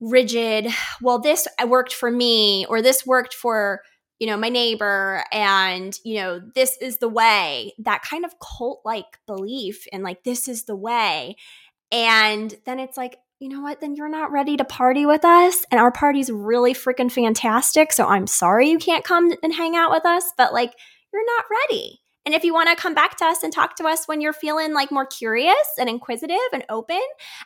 rigid 0.00 0.66
well 1.02 1.18
this 1.18 1.46
worked 1.66 1.92
for 1.92 2.10
me 2.10 2.64
or 2.70 2.80
this 2.80 3.04
worked 3.04 3.34
for 3.34 3.82
you 4.20 4.26
know, 4.26 4.36
my 4.36 4.50
neighbor 4.50 5.24
and, 5.32 5.98
you 6.04 6.16
know, 6.16 6.40
this 6.54 6.76
is 6.80 6.98
the 6.98 7.08
way, 7.08 7.72
that 7.78 8.02
kind 8.02 8.24
of 8.24 8.34
cult 8.38 8.82
like 8.84 9.18
belief 9.26 9.86
and 9.92 10.04
like, 10.04 10.22
this 10.22 10.46
is 10.46 10.64
the 10.64 10.76
way. 10.76 11.36
And 11.90 12.54
then 12.66 12.78
it's 12.78 12.98
like, 12.98 13.16
you 13.40 13.48
know 13.48 13.62
what, 13.62 13.80
then 13.80 13.96
you're 13.96 14.10
not 14.10 14.30
ready 14.30 14.58
to 14.58 14.64
party 14.64 15.06
with 15.06 15.24
us. 15.24 15.64
And 15.70 15.80
our 15.80 15.90
party's 15.90 16.30
really 16.30 16.74
freaking 16.74 17.10
fantastic. 17.10 17.92
So 17.94 18.06
I'm 18.06 18.26
sorry 18.26 18.68
you 18.68 18.78
can't 18.78 19.04
come 19.04 19.32
and 19.42 19.54
hang 19.54 19.74
out 19.74 19.90
with 19.90 20.04
us, 20.04 20.24
but 20.36 20.52
like, 20.52 20.74
you're 21.12 21.24
not 21.24 21.46
ready. 21.50 22.02
And 22.26 22.34
if 22.34 22.44
you 22.44 22.52
want 22.52 22.68
to 22.68 22.80
come 22.80 22.94
back 22.94 23.16
to 23.16 23.24
us 23.24 23.42
and 23.42 23.50
talk 23.50 23.76
to 23.76 23.86
us 23.86 24.06
when 24.06 24.20
you're 24.20 24.34
feeling 24.34 24.74
like 24.74 24.92
more 24.92 25.06
curious 25.06 25.54
and 25.78 25.88
inquisitive 25.88 26.36
and 26.52 26.64
open, 26.68 27.00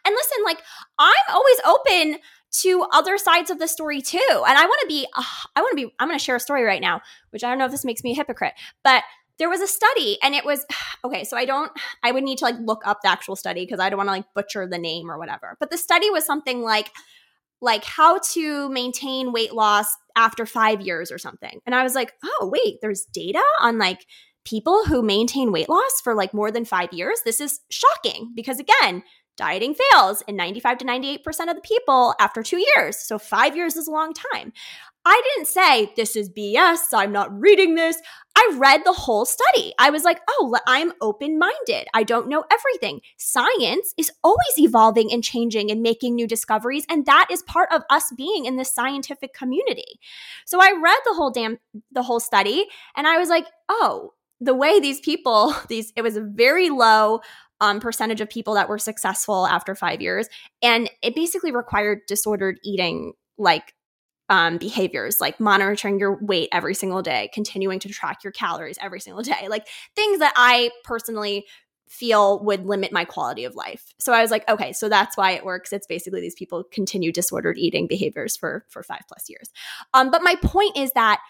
and 0.04 0.12
listen, 0.12 0.44
like 0.44 0.58
I'm 0.98 1.14
always 1.32 1.60
open 1.64 2.18
to 2.62 2.86
other 2.92 3.18
sides 3.18 3.50
of 3.50 3.58
the 3.58 3.68
story 3.68 4.00
too. 4.00 4.18
And 4.30 4.58
I 4.58 4.64
want 4.64 4.80
to 4.82 4.86
be, 4.86 5.06
uh, 5.16 5.22
I 5.56 5.60
want 5.60 5.76
to 5.76 5.86
be, 5.86 5.94
I'm 5.98 6.08
going 6.08 6.18
to 6.18 6.24
share 6.24 6.36
a 6.36 6.40
story 6.40 6.62
right 6.62 6.80
now, 6.80 7.00
which 7.30 7.42
I 7.42 7.48
don't 7.48 7.58
know 7.58 7.64
if 7.64 7.70
this 7.70 7.84
makes 7.84 8.04
me 8.04 8.12
a 8.12 8.14
hypocrite, 8.14 8.54
but 8.82 9.02
there 9.38 9.50
was 9.50 9.60
a 9.60 9.66
study 9.66 10.18
and 10.22 10.34
it 10.34 10.44
was 10.44 10.64
okay 11.04 11.24
so 11.24 11.36
i 11.36 11.44
don't 11.44 11.72
i 12.04 12.12
would 12.12 12.22
need 12.22 12.38
to 12.38 12.44
like 12.44 12.54
look 12.60 12.86
up 12.86 13.00
the 13.02 13.08
actual 13.08 13.34
study 13.34 13.64
because 13.64 13.80
i 13.80 13.90
don't 13.90 13.96
want 13.96 14.06
to 14.06 14.12
like 14.12 14.32
butcher 14.32 14.64
the 14.64 14.78
name 14.78 15.10
or 15.10 15.18
whatever. 15.18 15.56
But 15.58 15.70
the 15.70 15.76
study 15.76 16.08
was 16.10 16.24
something 16.24 16.62
like 16.62 16.92
like 17.60 17.84
how 17.84 18.18
to 18.32 18.68
maintain 18.68 19.32
weight 19.32 19.52
loss 19.52 19.86
after 20.16 20.46
five 20.46 20.80
years 20.80 21.10
or 21.10 21.18
something. 21.18 21.58
And 21.66 21.74
i 21.74 21.82
was 21.82 21.96
like 21.96 22.12
oh 22.22 22.50
wait 22.52 22.76
there's 22.80 23.06
data 23.12 23.42
on 23.60 23.78
like 23.78 24.06
people 24.44 24.84
who 24.84 25.02
maintain 25.02 25.52
weight 25.52 25.68
loss 25.68 26.00
for 26.02 26.14
like 26.14 26.34
more 26.34 26.50
than 26.50 26.64
five 26.64 26.92
years? 26.92 27.20
This 27.24 27.40
is 27.40 27.60
shocking. 27.70 28.32
Because 28.34 28.60
again 28.60 29.02
dieting 29.36 29.74
fails 29.74 30.22
in 30.28 30.36
95 30.36 30.78
to 30.78 30.84
98% 30.84 31.18
of 31.48 31.56
the 31.56 31.62
people 31.62 32.14
after 32.20 32.42
two 32.42 32.62
years. 32.76 32.98
So 32.98 33.18
five 33.18 33.56
years 33.56 33.76
is 33.76 33.88
a 33.88 33.92
long 33.92 34.12
time. 34.12 34.52
I 35.06 35.20
didn't 35.34 35.48
say, 35.48 35.92
this 35.96 36.16
is 36.16 36.30
BS. 36.30 36.78
I'm 36.94 37.12
not 37.12 37.38
reading 37.38 37.74
this. 37.74 37.98
I 38.36 38.54
read 38.56 38.82
the 38.84 38.92
whole 38.92 39.26
study. 39.26 39.74
I 39.78 39.90
was 39.90 40.02
like, 40.02 40.20
oh, 40.30 40.56
I'm 40.66 40.92
open 41.02 41.38
minded. 41.38 41.88
I 41.92 42.04
don't 42.04 42.28
know 42.28 42.44
everything. 42.50 43.00
Science 43.18 43.92
is 43.98 44.10
always 44.22 44.58
evolving 44.58 45.12
and 45.12 45.22
changing 45.22 45.70
and 45.70 45.82
making 45.82 46.14
new 46.14 46.26
discoveries. 46.26 46.86
And 46.88 47.04
that 47.04 47.28
is 47.30 47.42
part 47.42 47.68
of 47.70 47.82
us 47.90 48.12
being 48.16 48.46
in 48.46 48.56
this 48.56 48.72
scientific 48.72 49.34
community. 49.34 50.00
So 50.46 50.58
I 50.60 50.72
read 50.82 50.98
the 51.04 51.14
whole 51.14 51.30
damn, 51.30 51.58
the 51.92 52.02
whole 52.02 52.20
study 52.20 52.64
and 52.96 53.06
I 53.06 53.18
was 53.18 53.28
like, 53.28 53.46
oh, 53.68 54.14
the 54.40 54.54
way 54.54 54.80
these 54.80 55.00
people, 55.00 55.54
these, 55.68 55.92
it 55.96 56.02
was 56.02 56.16
a 56.16 56.22
very 56.22 56.70
low 56.70 57.20
um, 57.64 57.80
percentage 57.80 58.20
of 58.20 58.28
people 58.28 58.54
that 58.54 58.68
were 58.68 58.78
successful 58.78 59.46
after 59.46 59.74
five 59.74 60.02
years. 60.02 60.28
And 60.62 60.90
it 61.02 61.14
basically 61.14 61.50
required 61.50 62.00
disordered 62.06 62.60
eating, 62.62 63.14
like 63.38 63.72
um, 64.28 64.58
behaviors, 64.58 65.16
like 65.20 65.40
monitoring 65.40 65.98
your 65.98 66.18
weight 66.22 66.50
every 66.52 66.74
single 66.74 67.00
day, 67.00 67.30
continuing 67.32 67.78
to 67.80 67.88
track 67.88 68.22
your 68.22 68.32
calories 68.32 68.78
every 68.80 69.00
single 69.00 69.22
day, 69.22 69.46
like 69.48 69.66
things 69.96 70.18
that 70.18 70.34
I 70.36 70.70
personally 70.84 71.46
feel 71.88 72.42
would 72.44 72.66
limit 72.66 72.92
my 72.92 73.04
quality 73.04 73.44
of 73.44 73.54
life. 73.54 73.94
So 73.98 74.12
I 74.12 74.20
was 74.20 74.30
like, 74.30 74.48
okay, 74.48 74.72
so 74.72 74.88
that's 74.88 75.16
why 75.16 75.32
it 75.32 75.44
works. 75.44 75.72
It's 75.72 75.86
basically 75.86 76.20
these 76.20 76.34
people 76.34 76.64
continue 76.72 77.12
disordered 77.12 77.56
eating 77.58 77.86
behaviors 77.86 78.36
for 78.36 78.64
for 78.68 78.82
5 78.82 79.00
plus 79.08 79.28
years. 79.28 79.50
Um 79.92 80.10
but 80.10 80.22
my 80.22 80.34
point 80.36 80.76
is 80.76 80.90
that 80.92 81.20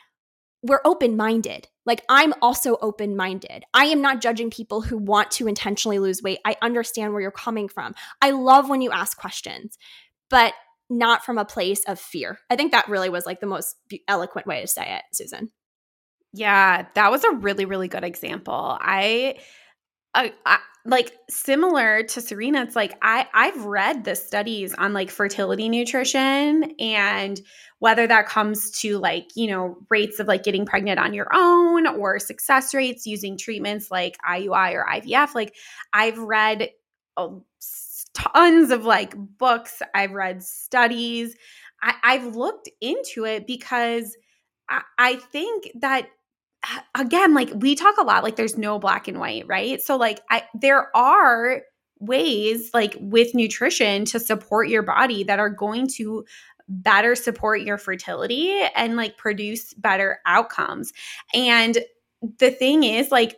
we're 0.65 0.81
open 0.87 1.17
minded. 1.17 1.69
Like, 1.85 2.03
I'm 2.09 2.33
also 2.41 2.79
open 2.81 3.17
minded. 3.17 3.65
I 3.75 3.85
am 3.85 4.01
not 4.01 4.23
judging 4.23 4.51
people 4.51 4.81
who 4.81 4.97
want 4.97 5.31
to 5.33 5.47
intentionally 5.47 5.99
lose 5.99 6.23
weight. 6.23 6.39
I 6.47 6.57
understand 6.63 7.13
where 7.13 7.21
you're 7.21 7.31
coming 7.31 7.69
from. 7.69 7.95
I 8.23 8.31
love 8.31 8.71
when 8.71 8.81
you 8.81 8.91
ask 8.91 9.19
questions, 9.19 9.77
but 10.31 10.55
not 10.89 11.23
from 11.25 11.37
a 11.37 11.45
place 11.45 11.85
of 11.87 12.01
fear. 12.01 12.39
I 12.49 12.57
think 12.57 12.73
that 12.73 12.89
really 12.89 13.11
was 13.11 13.27
like 13.27 13.41
the 13.41 13.47
most 13.47 13.77
eloquent 14.09 14.47
way 14.47 14.63
to 14.63 14.67
say 14.67 14.97
it, 14.97 15.03
Susan. 15.13 15.51
Yeah, 16.33 16.87
that 16.95 17.11
was 17.11 17.25
a 17.25 17.33
really, 17.33 17.67
really 17.67 17.89
good 17.89 18.05
example. 18.05 18.79
I, 18.81 19.37
I, 20.15 20.33
I 20.47 20.59
like 20.87 21.13
similar 21.31 22.03
to 22.03 22.21
Serena, 22.21 22.63
it's 22.63 22.77
like 22.77 22.97
I 23.03 23.27
I've 23.33 23.65
read 23.65 24.05
the 24.05 24.15
studies 24.15 24.75
on 24.75 24.93
like 24.93 25.11
fertility 25.11 25.69
nutrition 25.69 26.75
and 26.79 27.41
whether 27.79 28.07
that 28.07 28.27
comes 28.27 28.71
to 28.81 28.99
like, 28.99 29.29
you 29.35 29.49
know, 29.49 29.79
rates 29.91 30.21
of 30.21 30.29
like 30.29 30.43
getting 30.43 30.67
pregnant 30.67 30.99
on 30.99 31.15
your 31.15 31.29
own 31.35 31.87
or 31.87 32.19
success 32.19 32.75
rates 32.75 33.07
using 33.07 33.37
treatments 33.37 33.91
like 33.91 34.17
IUI 34.29 34.75
or 34.75 34.87
IVF. 34.91 35.35
Like 35.35 35.55
I've 35.93 36.19
read 36.19 36.71
oh, 37.17 37.45
tons 38.15 38.71
of 38.71 38.85
like 38.85 39.15
books, 39.17 39.81
I've 39.95 40.13
read 40.13 40.43
studies. 40.43 41.35
I, 41.83 41.95
I've 42.03 42.37
looked 42.37 42.71
into 42.81 43.25
it 43.25 43.47
because 43.47 44.17
I, 44.69 44.83
I 44.99 45.17
think 45.17 45.71
that 45.81 46.09
again, 46.95 47.35
like 47.35 47.51
we 47.55 47.75
talk 47.75 47.97
a 47.99 48.05
lot, 48.05 48.23
like 48.23 48.37
there's 48.37 48.59
no 48.59 48.79
black 48.79 49.09
and 49.09 49.19
white, 49.19 49.47
right? 49.47 49.81
So, 49.81 49.97
like, 49.97 50.21
I, 50.31 50.45
there 50.55 50.95
are 50.97 51.63
ways, 52.01 52.71
like 52.75 52.97
with 53.01 53.35
nutrition, 53.35 54.05
to 54.07 54.21
support 54.21 54.69
your 54.69 54.83
body 54.83 55.25
that 55.25 55.39
are 55.39 55.51
going 55.51 55.89
to 55.97 56.25
better 56.69 57.15
support 57.15 57.61
your 57.61 57.77
fertility 57.79 58.63
and 58.75 58.97
like 58.97 59.19
produce 59.19 59.75
better 59.75 60.19
outcomes. 60.27 60.93
And 61.35 61.79
the 62.39 62.51
thing 62.51 62.85
is, 62.85 63.11
like, 63.11 63.37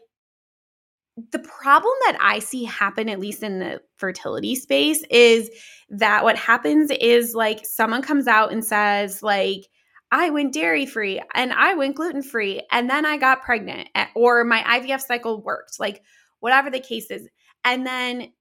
the 1.33 1.39
problem 1.39 1.95
that 2.07 2.19
I 2.21 2.41
see 2.41 2.65
happen, 2.65 3.09
at 3.09 3.19
least 3.19 3.43
in 3.43 3.59
the 3.59 3.81
fertility 3.97 4.55
space, 4.55 5.03
is 5.11 5.51
that 5.89 6.25
what 6.25 6.37
happens 6.37 6.91
is 6.91 7.35
like 7.35 7.65
someone 7.65 8.03
comes 8.03 8.27
out 8.27 8.53
and 8.53 8.65
says, 8.65 9.23
like, 9.23 9.67
I 10.13 10.31
went 10.31 10.55
dairy 10.55 10.87
free 10.87 11.21
and 11.35 11.53
I 11.53 11.75
went 11.75 11.97
gluten 11.97 12.23
free 12.23 12.63
and 12.71 12.89
then 12.89 13.05
I 13.05 13.17
got 13.17 13.43
pregnant 13.43 13.89
or 14.15 14.45
my 14.45 14.63
IVF 14.63 15.01
cycle 15.01 15.43
worked, 15.43 15.81
like 15.81 16.03
whatever 16.41 16.71
the 16.71 16.81
case 16.81 17.11
is. 17.11 17.29
And 17.65 17.87
then 17.87 18.33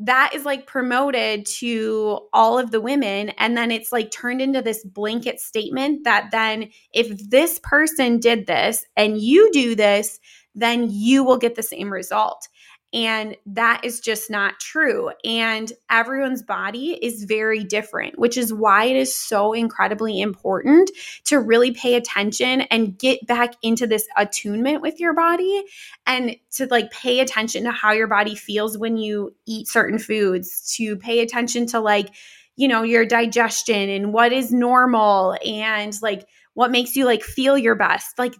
that 0.00 0.34
is 0.34 0.46
like 0.46 0.66
promoted 0.66 1.44
to 1.44 2.20
all 2.32 2.58
of 2.58 2.70
the 2.70 2.80
women 2.80 3.28
and 3.30 3.54
then 3.54 3.70
it's 3.70 3.92
like 3.92 4.10
turned 4.10 4.40
into 4.40 4.62
this 4.62 4.82
blanket 4.82 5.38
statement 5.38 6.04
that 6.04 6.30
then 6.32 6.70
if 6.94 7.28
this 7.28 7.60
person 7.62 8.18
did 8.18 8.46
this 8.46 8.86
and 8.96 9.20
you 9.20 9.50
do 9.52 9.74
this 9.74 10.18
then 10.54 10.88
you 10.90 11.22
will 11.22 11.36
get 11.36 11.54
the 11.54 11.62
same 11.62 11.92
result 11.92 12.48
and 12.92 13.36
that 13.46 13.84
is 13.84 14.00
just 14.00 14.30
not 14.30 14.58
true. 14.58 15.10
And 15.24 15.72
everyone's 15.88 16.42
body 16.42 16.98
is 17.00 17.24
very 17.24 17.62
different, 17.62 18.18
which 18.18 18.36
is 18.36 18.52
why 18.52 18.86
it 18.86 18.96
is 18.96 19.14
so 19.14 19.52
incredibly 19.52 20.20
important 20.20 20.90
to 21.24 21.38
really 21.38 21.70
pay 21.70 21.94
attention 21.94 22.62
and 22.62 22.98
get 22.98 23.24
back 23.26 23.54
into 23.62 23.86
this 23.86 24.08
attunement 24.16 24.82
with 24.82 24.98
your 24.98 25.14
body 25.14 25.62
and 26.06 26.36
to 26.52 26.66
like 26.66 26.90
pay 26.90 27.20
attention 27.20 27.64
to 27.64 27.70
how 27.70 27.92
your 27.92 28.08
body 28.08 28.34
feels 28.34 28.76
when 28.76 28.96
you 28.96 29.34
eat 29.46 29.68
certain 29.68 29.98
foods, 29.98 30.74
to 30.76 30.96
pay 30.96 31.20
attention 31.20 31.66
to 31.66 31.78
like, 31.78 32.12
you 32.56 32.66
know, 32.66 32.82
your 32.82 33.06
digestion 33.06 33.88
and 33.88 34.12
what 34.12 34.32
is 34.32 34.52
normal 34.52 35.36
and 35.46 35.96
like 36.02 36.26
what 36.54 36.72
makes 36.72 36.96
you 36.96 37.04
like 37.04 37.22
feel 37.22 37.56
your 37.56 37.76
best. 37.76 38.18
Like 38.18 38.34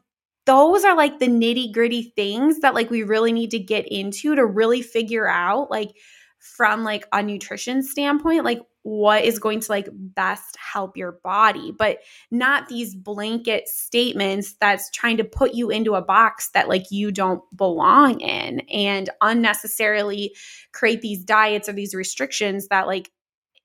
those 0.50 0.82
are 0.82 0.96
like 0.96 1.20
the 1.20 1.28
nitty 1.28 1.72
gritty 1.72 2.12
things 2.16 2.58
that 2.58 2.74
like 2.74 2.90
we 2.90 3.04
really 3.04 3.32
need 3.32 3.52
to 3.52 3.58
get 3.60 3.86
into 3.86 4.34
to 4.34 4.44
really 4.44 4.82
figure 4.82 5.28
out 5.28 5.70
like 5.70 5.92
from 6.40 6.82
like 6.82 7.06
a 7.12 7.22
nutrition 7.22 7.84
standpoint 7.84 8.44
like 8.44 8.60
what 8.82 9.22
is 9.22 9.38
going 9.38 9.60
to 9.60 9.70
like 9.70 9.88
best 9.92 10.56
help 10.56 10.96
your 10.96 11.20
body 11.22 11.72
but 11.78 11.98
not 12.32 12.66
these 12.66 12.96
blanket 12.96 13.68
statements 13.68 14.56
that's 14.60 14.90
trying 14.90 15.16
to 15.16 15.22
put 15.22 15.54
you 15.54 15.70
into 15.70 15.94
a 15.94 16.02
box 16.02 16.50
that 16.52 16.68
like 16.68 16.90
you 16.90 17.12
don't 17.12 17.42
belong 17.56 18.18
in 18.20 18.58
and 18.72 19.08
unnecessarily 19.20 20.34
create 20.72 21.00
these 21.00 21.22
diets 21.22 21.68
or 21.68 21.74
these 21.74 21.94
restrictions 21.94 22.66
that 22.68 22.88
like 22.88 23.08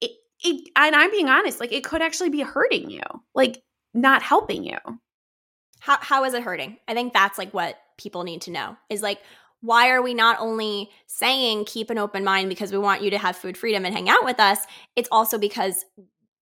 it, 0.02 0.12
it 0.43 0.69
and 0.76 0.95
i'm 0.95 1.10
being 1.10 1.30
honest 1.30 1.60
like 1.60 1.74
it 1.74 1.84
could 1.84 2.04
actually 2.04 2.30
be 2.30 2.41
hurting 2.41 2.91
you 2.91 3.02
like 3.34 3.63
not 3.95 4.21
helping 4.21 4.63
you 4.63 4.78
how 5.80 5.98
how 6.02 6.24
is 6.24 6.34
it 6.34 6.44
hurting? 6.44 6.78
I 6.88 6.94
think 6.94 7.14
that's 7.14 7.38
like 7.38 7.54
what 7.54 7.78
people 7.98 8.24
need 8.24 8.42
to 8.44 8.52
know. 8.52 8.78
Is 8.90 9.02
like 9.02 9.20
why 9.62 9.90
are 9.90 10.02
we 10.02 10.14
not 10.14 10.40
only 10.40 10.90
saying 11.08 11.66
keep 11.66 11.90
an 11.90 11.98
open 11.98 12.24
mind 12.24 12.50
because 12.50 12.72
we 12.72 12.78
want 12.78 13.02
you 13.02 13.10
to 13.10 13.18
have 13.18 13.36
food 13.36 13.58
freedom 13.58 13.84
and 13.84 13.96
hang 13.96 14.10
out 14.10 14.24
with 14.24 14.40
us? 14.40 14.60
It's 14.96 15.10
also 15.12 15.40
because 15.40 15.84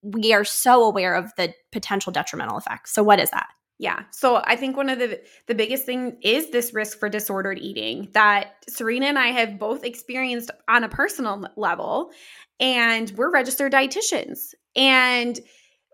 we 0.02 0.34
are 0.34 0.44
so 0.44 0.84
aware 0.84 1.16
of 1.16 1.32
the 1.38 1.54
potential 1.72 2.12
detrimental 2.12 2.58
effects. 2.58 2.94
So 2.94 3.02
what 3.02 3.20
is 3.20 3.30
that? 3.30 3.48
Yeah. 3.80 4.04
So 4.12 4.42
I 4.44 4.56
think 4.56 4.78
one 4.78 4.90
of 4.90 5.00
the 5.00 5.22
the 5.48 5.56
biggest 5.56 5.86
thing 5.86 6.18
is 6.22 6.52
this 6.52 6.74
risk 6.74 7.00
for 7.00 7.10
disordered 7.10 7.60
eating 7.60 8.10
that 8.14 8.64
Serena 8.70 9.08
and 9.08 9.18
I 9.18 9.28
have 9.28 9.58
both 9.58 9.84
experienced 9.84 10.52
on 10.68 10.84
a 10.84 10.90
personal 10.90 11.48
level 11.56 12.12
and 12.60 13.12
we're 13.16 13.32
registered 13.32 13.72
dietitians. 13.72 14.54
And 14.76 15.40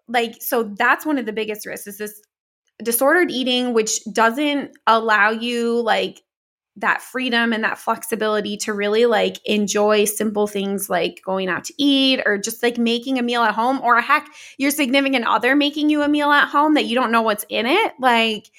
like 0.07 0.35
so 0.39 0.63
that's 0.77 1.05
one 1.05 1.17
of 1.17 1.25
the 1.25 1.33
biggest 1.33 1.65
risks 1.65 1.87
is 1.87 1.97
this 1.97 2.21
disordered 2.83 3.31
eating 3.31 3.73
which 3.73 4.03
doesn't 4.11 4.71
allow 4.87 5.29
you 5.29 5.81
like 5.81 6.21
that 6.77 7.01
freedom 7.01 7.51
and 7.51 7.63
that 7.63 7.77
flexibility 7.77 8.55
to 8.55 8.73
really 8.73 9.05
like 9.05 9.37
enjoy 9.45 10.05
simple 10.05 10.47
things 10.47 10.89
like 10.89 11.21
going 11.25 11.49
out 11.49 11.65
to 11.65 11.73
eat 11.77 12.21
or 12.25 12.37
just 12.37 12.63
like 12.63 12.77
making 12.77 13.19
a 13.19 13.23
meal 13.23 13.41
at 13.41 13.53
home 13.53 13.81
or 13.81 13.99
heck 13.99 14.27
your 14.57 14.71
significant 14.71 15.25
other 15.25 15.55
making 15.55 15.89
you 15.89 16.01
a 16.01 16.07
meal 16.07 16.31
at 16.31 16.47
home 16.47 16.75
that 16.75 16.85
you 16.85 16.95
don't 16.95 17.11
know 17.11 17.21
what's 17.21 17.45
in 17.49 17.65
it 17.65 17.93
like 17.99 18.49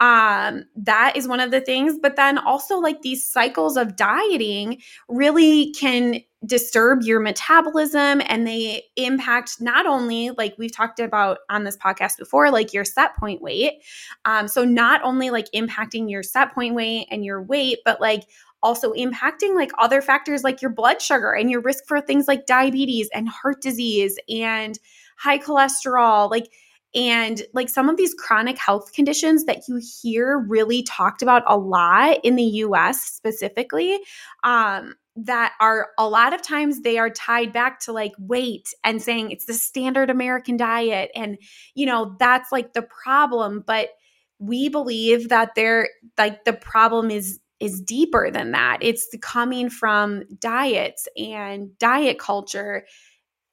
um 0.00 0.64
that 0.76 1.16
is 1.16 1.26
one 1.26 1.40
of 1.40 1.50
the 1.50 1.60
things 1.60 1.98
but 2.00 2.16
then 2.16 2.38
also 2.38 2.78
like 2.78 3.02
these 3.02 3.26
cycles 3.26 3.76
of 3.76 3.96
dieting 3.96 4.80
really 5.08 5.72
can 5.72 6.20
disturb 6.44 7.02
your 7.02 7.18
metabolism 7.18 8.22
and 8.26 8.46
they 8.46 8.82
impact 8.96 9.60
not 9.60 9.86
only 9.86 10.30
like 10.30 10.54
we've 10.58 10.74
talked 10.74 11.00
about 11.00 11.38
on 11.48 11.64
this 11.64 11.76
podcast 11.76 12.18
before 12.18 12.50
like 12.50 12.72
your 12.72 12.84
set 12.84 13.16
point 13.16 13.40
weight. 13.40 13.82
Um 14.24 14.46
so 14.46 14.64
not 14.64 15.02
only 15.02 15.30
like 15.30 15.46
impacting 15.54 16.10
your 16.10 16.22
set 16.22 16.54
point 16.54 16.74
weight 16.74 17.08
and 17.10 17.24
your 17.24 17.42
weight 17.42 17.78
but 17.84 18.00
like 18.00 18.24
also 18.62 18.92
impacting 18.92 19.54
like 19.54 19.70
other 19.78 20.00
factors 20.00 20.44
like 20.44 20.62
your 20.62 20.70
blood 20.70 21.00
sugar 21.00 21.32
and 21.32 21.50
your 21.50 21.60
risk 21.60 21.84
for 21.86 22.00
things 22.00 22.28
like 22.28 22.46
diabetes 22.46 23.08
and 23.14 23.28
heart 23.28 23.60
disease 23.60 24.18
and 24.28 24.78
high 25.16 25.38
cholesterol 25.38 26.30
like 26.30 26.48
and 26.96 27.42
like 27.52 27.68
some 27.68 27.90
of 27.90 27.98
these 27.98 28.14
chronic 28.14 28.56
health 28.56 28.92
conditions 28.92 29.44
that 29.44 29.68
you 29.68 29.78
hear 30.02 30.38
really 30.38 30.82
talked 30.82 31.20
about 31.20 31.42
a 31.46 31.56
lot 31.56 32.18
in 32.24 32.36
the 32.36 32.42
US 32.42 33.02
specifically, 33.02 33.98
um, 34.42 34.94
that 35.14 35.52
are 35.60 35.88
a 35.98 36.08
lot 36.08 36.32
of 36.32 36.42
times 36.42 36.80
they 36.80 36.98
are 36.98 37.10
tied 37.10 37.52
back 37.52 37.80
to 37.80 37.92
like 37.92 38.12
weight 38.18 38.74
and 38.82 39.00
saying 39.00 39.30
it's 39.30 39.44
the 39.44 39.54
standard 39.54 40.10
American 40.10 40.56
diet. 40.56 41.10
And, 41.14 41.38
you 41.74 41.86
know, 41.86 42.16
that's 42.18 42.50
like 42.50 42.72
the 42.72 42.82
problem. 42.82 43.62
But 43.66 43.90
we 44.38 44.68
believe 44.68 45.28
that 45.28 45.54
there, 45.54 45.88
like, 46.18 46.44
the 46.44 46.52
problem 46.52 47.10
is 47.10 47.40
is 47.58 47.80
deeper 47.80 48.30
than 48.30 48.50
that. 48.50 48.78
It's 48.82 49.08
coming 49.22 49.70
from 49.70 50.24
diets 50.38 51.08
and 51.16 51.70
diet 51.78 52.18
culture 52.18 52.84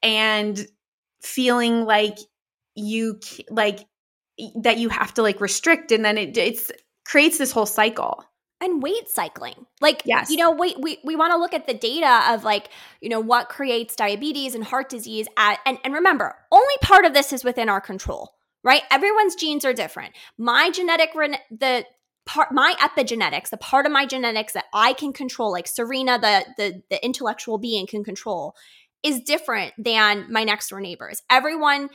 and 0.01 0.67
feeling 1.21 1.85
like 1.85 2.17
you 2.75 3.19
like 3.49 3.85
that 4.55 4.77
you 4.77 4.89
have 4.89 5.13
to 5.13 5.21
like 5.21 5.39
restrict 5.41 5.91
and 5.91 6.03
then 6.03 6.17
it 6.17 6.37
it's 6.37 6.71
creates 7.05 7.37
this 7.37 7.51
whole 7.51 7.65
cycle. 7.65 8.23
And 8.61 8.81
weight 8.81 9.09
cycling. 9.09 9.65
Like 9.81 10.03
yes. 10.05 10.29
you 10.29 10.37
know 10.37 10.51
we 10.51 10.75
we, 10.79 10.99
we 11.03 11.15
want 11.15 11.33
to 11.33 11.37
look 11.37 11.53
at 11.53 11.67
the 11.67 11.73
data 11.73 12.33
of 12.33 12.43
like 12.43 12.69
you 13.01 13.09
know 13.09 13.19
what 13.19 13.49
creates 13.49 13.95
diabetes 13.95 14.55
and 14.55 14.63
heart 14.63 14.89
disease 14.89 15.27
at, 15.37 15.59
and, 15.65 15.77
and 15.83 15.93
remember 15.93 16.35
only 16.51 16.75
part 16.81 17.05
of 17.05 17.13
this 17.13 17.33
is 17.33 17.43
within 17.43 17.69
our 17.69 17.81
control 17.81 18.35
right? 18.65 18.83
Everyone's 18.89 19.35
genes 19.35 19.65
are 19.65 19.73
different. 19.73 20.13
My 20.37 20.71
genetic 20.71 21.09
the 21.51 21.85
part 22.25 22.53
my 22.53 22.73
epigenetics 22.79 23.49
the 23.49 23.57
part 23.57 23.85
of 23.85 23.91
my 23.91 24.05
genetics 24.05 24.53
that 24.53 24.63
i 24.73 24.93
can 24.93 25.11
control 25.11 25.51
like 25.51 25.67
serena 25.67 26.17
the 26.17 26.45
the, 26.55 26.81
the 26.89 27.03
intellectual 27.03 27.57
being 27.57 27.85
can 27.85 28.01
control 28.01 28.55
is 29.03 29.19
different 29.19 29.73
than 29.77 30.31
my 30.31 30.43
next 30.43 30.69
door 30.69 30.79
neighbors. 30.79 31.21
Everyone 31.29 31.89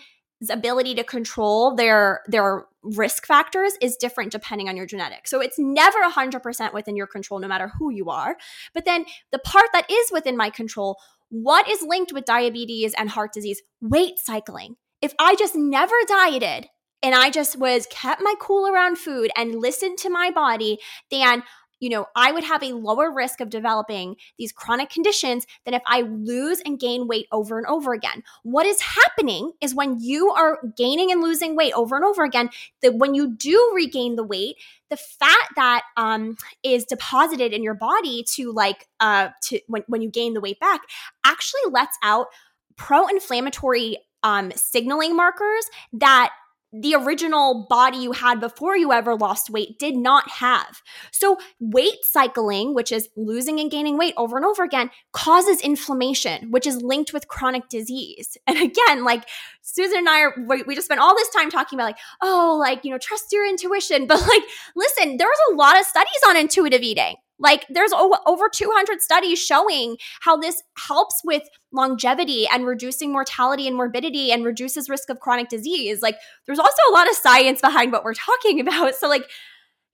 ability 0.50 0.94
to 0.94 1.04
control 1.04 1.74
their 1.74 2.20
their 2.26 2.66
risk 2.82 3.26
factors 3.26 3.74
is 3.80 3.96
different 3.96 4.32
depending 4.32 4.68
on 4.68 4.76
your 4.76 4.86
genetics. 4.86 5.30
So 5.30 5.40
it's 5.40 5.58
never 5.58 5.98
100% 6.00 6.72
within 6.72 6.96
your 6.96 7.06
control 7.06 7.40
no 7.40 7.48
matter 7.48 7.72
who 7.78 7.90
you 7.90 8.08
are. 8.08 8.36
But 8.72 8.84
then 8.84 9.04
the 9.32 9.38
part 9.38 9.66
that 9.72 9.90
is 9.90 10.10
within 10.12 10.36
my 10.36 10.50
control, 10.50 10.96
what 11.28 11.68
is 11.68 11.82
linked 11.82 12.12
with 12.12 12.24
diabetes 12.24 12.94
and 12.96 13.10
heart 13.10 13.32
disease? 13.32 13.62
Weight 13.80 14.18
cycling. 14.18 14.76
If 15.02 15.14
I 15.18 15.34
just 15.34 15.54
never 15.54 15.94
dieted 16.06 16.68
and 17.02 17.14
I 17.14 17.30
just 17.30 17.58
was 17.58 17.86
kept 17.90 18.22
my 18.22 18.34
cool 18.40 18.66
around 18.72 18.98
food 18.98 19.30
and 19.36 19.56
listened 19.56 19.98
to 19.98 20.10
my 20.10 20.30
body, 20.30 20.78
then 21.10 21.42
you 21.80 21.88
know, 21.88 22.06
I 22.16 22.32
would 22.32 22.44
have 22.44 22.62
a 22.62 22.72
lower 22.72 23.12
risk 23.12 23.40
of 23.40 23.50
developing 23.50 24.16
these 24.38 24.52
chronic 24.52 24.90
conditions 24.90 25.46
than 25.64 25.74
if 25.74 25.82
I 25.86 26.02
lose 26.02 26.60
and 26.60 26.78
gain 26.78 27.06
weight 27.06 27.26
over 27.32 27.58
and 27.58 27.66
over 27.66 27.92
again. 27.92 28.22
What 28.42 28.66
is 28.66 28.80
happening 28.80 29.52
is 29.60 29.74
when 29.74 30.00
you 30.00 30.30
are 30.30 30.58
gaining 30.76 31.12
and 31.12 31.22
losing 31.22 31.56
weight 31.56 31.72
over 31.74 31.96
and 31.96 32.04
over 32.04 32.24
again, 32.24 32.50
that 32.82 32.94
when 32.94 33.14
you 33.14 33.34
do 33.34 33.72
regain 33.74 34.16
the 34.16 34.24
weight, 34.24 34.56
the 34.90 34.96
fat 34.96 35.48
that 35.56 35.82
um, 35.96 36.36
is 36.62 36.84
deposited 36.84 37.52
in 37.52 37.62
your 37.62 37.74
body 37.74 38.24
to 38.34 38.52
like 38.52 38.88
uh, 39.00 39.28
to 39.42 39.60
when, 39.66 39.84
when 39.86 40.02
you 40.02 40.10
gain 40.10 40.34
the 40.34 40.40
weight 40.40 40.58
back 40.60 40.80
actually 41.24 41.60
lets 41.70 41.96
out 42.02 42.28
pro-inflammatory 42.76 43.98
um, 44.22 44.50
signaling 44.54 45.14
markers 45.14 45.64
that 45.92 46.30
the 46.72 46.94
original 46.94 47.66
body 47.68 47.98
you 47.98 48.12
had 48.12 48.40
before 48.40 48.76
you 48.76 48.92
ever 48.92 49.14
lost 49.14 49.50
weight 49.50 49.78
did 49.78 49.96
not 49.96 50.28
have. 50.28 50.82
So, 51.12 51.38
weight 51.60 51.98
cycling, 52.02 52.74
which 52.74 52.92
is 52.92 53.08
losing 53.16 53.58
and 53.58 53.70
gaining 53.70 53.96
weight 53.96 54.14
over 54.16 54.36
and 54.36 54.44
over 54.44 54.62
again, 54.62 54.90
causes 55.12 55.60
inflammation, 55.60 56.50
which 56.50 56.66
is 56.66 56.82
linked 56.82 57.12
with 57.12 57.28
chronic 57.28 57.68
disease. 57.68 58.36
And 58.48 58.58
again, 58.62 59.04
like 59.04 59.28
Susan 59.60 59.98
and 59.98 60.08
I 60.08 60.22
are, 60.22 60.34
we 60.66 60.74
just 60.74 60.86
spent 60.86 61.00
all 61.00 61.14
this 61.14 61.28
time 61.28 61.50
talking 61.50 61.78
about, 61.78 61.86
like, 61.86 61.98
oh, 62.22 62.56
like, 62.58 62.82
you 62.82 62.90
know, 62.90 62.98
trust 62.98 63.26
your 63.30 63.46
intuition. 63.46 64.06
But, 64.08 64.20
like, 64.26 64.42
listen, 64.74 65.18
there's 65.18 65.38
a 65.50 65.54
lot 65.54 65.78
of 65.78 65.84
studies 65.84 66.20
on 66.26 66.36
intuitive 66.36 66.82
eating. 66.82 67.16
Like 67.38 67.66
there's 67.68 67.92
over 67.92 68.48
200 68.52 69.00
studies 69.00 69.38
showing 69.38 69.96
how 70.20 70.36
this 70.36 70.62
helps 70.76 71.20
with 71.24 71.42
longevity 71.72 72.46
and 72.48 72.66
reducing 72.66 73.12
mortality 73.12 73.66
and 73.66 73.76
morbidity 73.76 74.32
and 74.32 74.44
reduces 74.44 74.88
risk 74.88 75.08
of 75.10 75.20
chronic 75.20 75.48
disease. 75.48 76.02
Like 76.02 76.16
there's 76.46 76.58
also 76.58 76.82
a 76.90 76.92
lot 76.92 77.08
of 77.08 77.14
science 77.14 77.60
behind 77.60 77.92
what 77.92 78.04
we're 78.04 78.14
talking 78.14 78.60
about. 78.60 78.94
So 78.96 79.08
like 79.08 79.28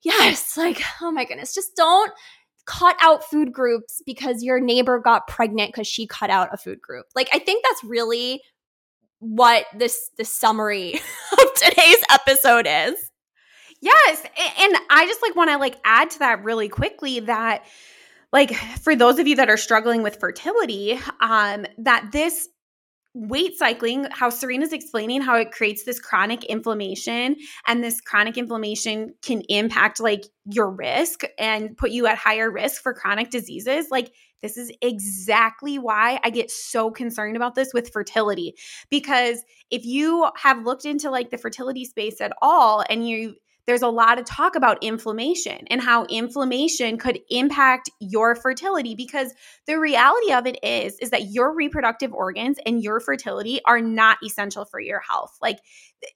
yes, 0.03 0.57
like 0.57 0.81
oh 1.01 1.11
my 1.11 1.25
goodness, 1.25 1.53
just 1.53 1.75
don't 1.75 2.11
cut 2.65 2.95
out 2.99 3.23
food 3.23 3.53
groups 3.53 4.01
because 4.05 4.41
your 4.41 4.59
neighbor 4.59 4.99
got 4.99 5.27
pregnant 5.27 5.73
cuz 5.73 5.87
she 5.87 6.07
cut 6.07 6.31
out 6.31 6.49
a 6.51 6.57
food 6.57 6.81
group. 6.81 7.05
Like 7.15 7.29
I 7.31 7.39
think 7.39 7.63
that's 7.63 7.83
really 7.83 8.41
what 9.19 9.65
this 9.75 10.09
the 10.17 10.25
summary 10.25 10.93
of 11.33 11.53
today's 11.53 12.03
episode 12.09 12.67
is. 12.67 13.11
Yes. 13.81 14.23
And 14.59 14.75
I 14.89 15.05
just 15.05 15.21
like 15.21 15.35
want 15.35 15.49
to 15.51 15.57
like 15.57 15.77
add 15.83 16.09
to 16.11 16.19
that 16.19 16.43
really 16.43 16.69
quickly 16.69 17.19
that 17.21 17.65
like 18.33 18.53
for 18.53 18.95
those 18.95 19.19
of 19.19 19.27
you 19.27 19.35
that 19.35 19.49
are 19.49 19.57
struggling 19.57 20.03
with 20.03 20.19
fertility, 20.19 20.99
um 21.19 21.65
that 21.77 22.09
this 22.11 22.49
weight 23.15 23.57
cycling, 23.57 24.05
how 24.11 24.29
Serena's 24.29 24.73
explaining 24.73 25.21
how 25.21 25.37
it 25.37 25.51
creates 25.51 25.85
this 25.85 26.01
chronic 26.01 26.43
inflammation 26.43 27.37
and 27.65 27.81
this 27.81 28.01
chronic 28.01 28.37
inflammation 28.37 29.13
can 29.21 29.41
impact 29.47 30.01
like 30.01 30.25
your 30.51 30.69
risk 30.69 31.21
and 31.39 31.77
put 31.77 31.91
you 31.91 32.07
at 32.07 32.17
higher 32.17 32.51
risk 32.51 32.81
for 32.81 32.93
chronic 32.93 33.29
diseases. 33.29 33.87
Like 33.89 34.11
this 34.41 34.57
is 34.57 34.69
exactly 34.81 35.79
why 35.79 36.19
I 36.25 36.29
get 36.29 36.51
so 36.51 36.91
concerned 36.91 37.37
about 37.37 37.55
this 37.55 37.73
with 37.73 37.89
fertility 37.89 38.53
because 38.89 39.43
if 39.71 39.85
you 39.85 40.27
have 40.35 40.65
looked 40.65 40.83
into 40.83 41.09
like 41.09 41.29
the 41.29 41.37
fertility 41.37 41.85
space 41.85 42.19
at 42.19 42.33
all 42.41 42.83
and 42.89 43.07
you 43.07 43.35
there's 43.67 43.81
a 43.81 43.87
lot 43.87 44.19
of 44.19 44.25
talk 44.25 44.55
about 44.55 44.83
inflammation 44.83 45.59
and 45.69 45.81
how 45.81 46.05
inflammation 46.05 46.97
could 46.97 47.19
impact 47.29 47.89
your 47.99 48.35
fertility 48.35 48.95
because 48.95 49.33
the 49.67 49.79
reality 49.79 50.31
of 50.31 50.45
it 50.45 50.57
is 50.63 50.97
is 50.99 51.09
that 51.09 51.31
your 51.31 51.53
reproductive 51.55 52.13
organs 52.13 52.57
and 52.65 52.83
your 52.83 52.99
fertility 52.99 53.59
are 53.65 53.81
not 53.81 54.17
essential 54.23 54.65
for 54.65 54.79
your 54.79 54.99
health. 54.99 55.35
Like 55.41 55.59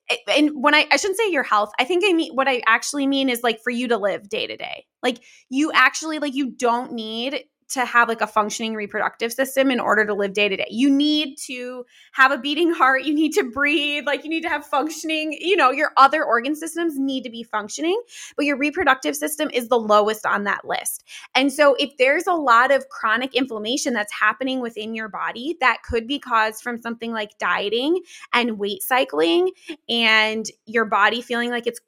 eh, 0.09 0.15
and 0.27 0.51
when 0.53 0.75
I, 0.75 0.85
I 0.91 0.97
shouldn't 0.97 1.17
say 1.17 1.31
your 1.31 1.43
health. 1.43 1.71
I 1.79 1.85
think 1.85 2.03
i 2.05 2.13
mean 2.13 2.33
what 2.33 2.47
i 2.47 2.62
actually 2.65 3.07
mean 3.07 3.29
is 3.29 3.43
like 3.43 3.59
for 3.63 3.71
you 3.71 3.88
to 3.89 3.97
live 3.97 4.29
day 4.29 4.47
to 4.47 4.57
day. 4.57 4.85
Like 5.01 5.19
you 5.49 5.71
actually 5.73 6.19
like 6.19 6.35
you 6.35 6.51
don't 6.51 6.93
need 6.93 7.43
to 7.69 7.86
have 7.86 8.08
like 8.08 8.21
a 8.21 8.27
functioning 8.27 8.75
reproductive 8.75 9.32
system 9.32 9.71
in 9.71 9.79
order 9.79 10.05
to 10.05 10.13
live 10.13 10.34
day 10.34 10.49
to 10.49 10.58
day. 10.58 10.67
You 10.69 10.89
need 10.89 11.38
to 11.45 11.86
have 12.13 12.32
a 12.32 12.38
beating 12.38 12.71
heart, 12.71 13.03
you 13.03 13.13
need 13.13 13.34
to 13.34 13.43
breathe, 13.43 14.05
like 14.05 14.23
you 14.23 14.29
need 14.29 14.41
to 14.41 14.49
have 14.49 14.65
functioning, 14.65 15.38
you 15.39 15.55
know, 15.55 15.71
your 15.71 15.91
other 15.97 16.23
organ 16.23 16.55
systems 16.55 16.97
need 16.97 17.23
to 17.23 17.29
be 17.29 17.43
functioning, 17.43 18.01
but 18.36 18.45
your 18.45 18.58
reproductive 18.58 19.15
system 19.15 19.49
is 19.53 19.67
the 19.67 19.79
lowest 19.79 20.25
on 20.25 20.43
that 20.45 20.65
list. 20.65 21.03
And 21.36 21.51
so 21.51 21.75
if 21.79 21.95
there's 21.97 22.27
a 22.27 22.34
lot 22.34 22.71
of 22.71 22.89
chronic 22.89 23.36
inflammation 23.36 23.93
that's 23.93 24.13
happening 24.13 24.60
within 24.60 24.93
your 24.93 25.10
body 25.10 25.58
that 25.60 25.84
could 25.84 26.08
be 26.08 26.19
caused 26.19 26.63
from 26.63 26.82
something 26.82 27.12
like 27.12 27.38
dieting 27.38 28.01
and 28.34 28.58
weight 28.58 28.82
cycling 28.82 29.51
and 29.88 30.45
your 30.65 30.86
body 30.86 31.21
feeling 31.21 31.49
like 31.49 31.67
it's 31.67 31.79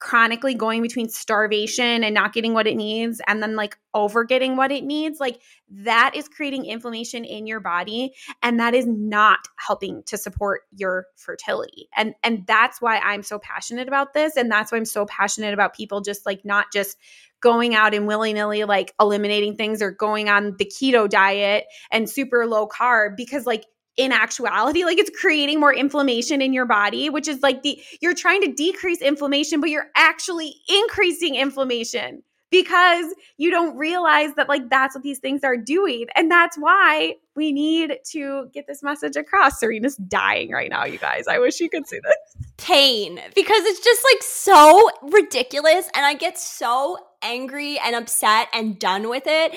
chronically 0.00 0.54
going 0.54 0.80
between 0.80 1.08
starvation 1.08 2.04
and 2.04 2.14
not 2.14 2.32
getting 2.32 2.54
what 2.54 2.66
it 2.66 2.76
needs 2.76 3.20
and 3.26 3.42
then 3.42 3.56
like 3.56 3.76
over 3.94 4.22
getting 4.22 4.54
what 4.54 4.70
it 4.70 4.84
needs 4.84 5.18
like 5.18 5.40
that 5.68 6.12
is 6.14 6.28
creating 6.28 6.64
inflammation 6.64 7.24
in 7.24 7.46
your 7.46 7.58
body 7.58 8.14
and 8.42 8.60
that 8.60 8.74
is 8.74 8.86
not 8.86 9.40
helping 9.56 10.02
to 10.04 10.16
support 10.16 10.62
your 10.76 11.06
fertility. 11.16 11.88
And 11.96 12.14
and 12.22 12.46
that's 12.46 12.80
why 12.80 12.98
I'm 12.98 13.24
so 13.24 13.40
passionate 13.40 13.88
about 13.88 14.14
this 14.14 14.36
and 14.36 14.50
that's 14.50 14.70
why 14.70 14.78
I'm 14.78 14.84
so 14.84 15.04
passionate 15.06 15.52
about 15.52 15.74
people 15.74 16.00
just 16.00 16.24
like 16.24 16.44
not 16.44 16.66
just 16.72 16.96
going 17.40 17.74
out 17.74 17.94
and 17.94 18.06
willy-nilly 18.06 18.64
like 18.64 18.94
eliminating 19.00 19.56
things 19.56 19.82
or 19.82 19.90
going 19.90 20.28
on 20.28 20.56
the 20.58 20.64
keto 20.64 21.08
diet 21.08 21.66
and 21.90 22.08
super 22.08 22.46
low 22.46 22.68
carb 22.68 23.16
because 23.16 23.46
like 23.46 23.64
in 23.98 24.12
actuality 24.12 24.84
like 24.84 24.98
it's 24.98 25.10
creating 25.20 25.60
more 25.60 25.74
inflammation 25.74 26.40
in 26.40 26.52
your 26.52 26.64
body 26.64 27.10
which 27.10 27.28
is 27.28 27.42
like 27.42 27.62
the 27.62 27.78
you're 28.00 28.14
trying 28.14 28.40
to 28.40 28.52
decrease 28.52 29.02
inflammation 29.02 29.60
but 29.60 29.68
you're 29.68 29.90
actually 29.94 30.54
increasing 30.68 31.34
inflammation 31.34 32.22
because 32.50 33.14
you 33.36 33.50
don't 33.50 33.76
realize 33.76 34.34
that 34.36 34.48
like 34.48 34.70
that's 34.70 34.94
what 34.94 35.02
these 35.02 35.18
things 35.18 35.44
are 35.44 35.58
doing. 35.58 36.06
And 36.14 36.30
that's 36.30 36.56
why 36.56 37.16
we 37.36 37.52
need 37.52 37.98
to 38.12 38.48
get 38.54 38.66
this 38.66 38.82
message 38.82 39.16
across. 39.16 39.60
Serena's 39.60 39.96
dying 39.96 40.50
right 40.50 40.70
now 40.70 40.86
you 40.86 40.96
guys. 40.96 41.26
I 41.28 41.40
wish 41.40 41.60
you 41.60 41.68
could 41.68 41.86
see 41.86 41.98
this 42.02 42.48
pain 42.58 43.20
because 43.34 43.64
it's 43.64 43.80
just 43.80 44.02
like 44.12 44.22
so 44.22 44.90
ridiculous 45.12 45.88
and 45.94 46.04
i 46.04 46.12
get 46.12 46.36
so 46.36 46.98
angry 47.22 47.78
and 47.78 47.94
upset 47.94 48.48
and 48.52 48.78
done 48.78 49.08
with 49.08 49.22
it 49.26 49.54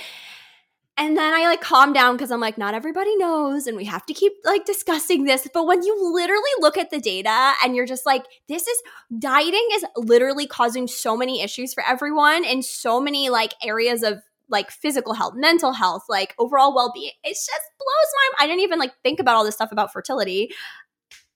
and 1.01 1.17
then 1.17 1.33
I 1.33 1.45
like 1.45 1.61
calm 1.61 1.93
down 1.93 2.15
because 2.15 2.29
I'm 2.29 2.39
like, 2.39 2.59
not 2.59 2.75
everybody 2.75 3.15
knows, 3.15 3.65
and 3.65 3.75
we 3.75 3.85
have 3.85 4.05
to 4.05 4.13
keep 4.13 4.33
like 4.45 4.65
discussing 4.65 5.23
this. 5.23 5.47
But 5.51 5.65
when 5.65 5.81
you 5.81 5.97
literally 6.13 6.51
look 6.59 6.77
at 6.77 6.91
the 6.91 6.99
data 6.99 7.53
and 7.63 7.75
you're 7.75 7.87
just 7.87 8.05
like, 8.05 8.23
this 8.47 8.67
is 8.67 8.83
dieting 9.17 9.67
is 9.73 9.83
literally 9.97 10.45
causing 10.45 10.87
so 10.87 11.17
many 11.17 11.41
issues 11.41 11.73
for 11.73 11.83
everyone 11.83 12.45
in 12.45 12.61
so 12.61 13.01
many 13.01 13.29
like 13.29 13.55
areas 13.63 14.03
of 14.03 14.21
like 14.47 14.69
physical 14.69 15.15
health, 15.15 15.33
mental 15.35 15.73
health, 15.73 16.03
like 16.07 16.35
overall 16.37 16.75
well 16.75 16.91
being. 16.93 17.13
It 17.23 17.33
just 17.33 17.49
blows 17.49 18.11
my 18.15 18.29
mind. 18.29 18.43
I 18.43 18.47
didn't 18.47 18.61
even 18.61 18.77
like 18.77 18.93
think 19.01 19.19
about 19.19 19.35
all 19.35 19.43
this 19.43 19.55
stuff 19.55 19.71
about 19.71 19.91
fertility. 19.91 20.51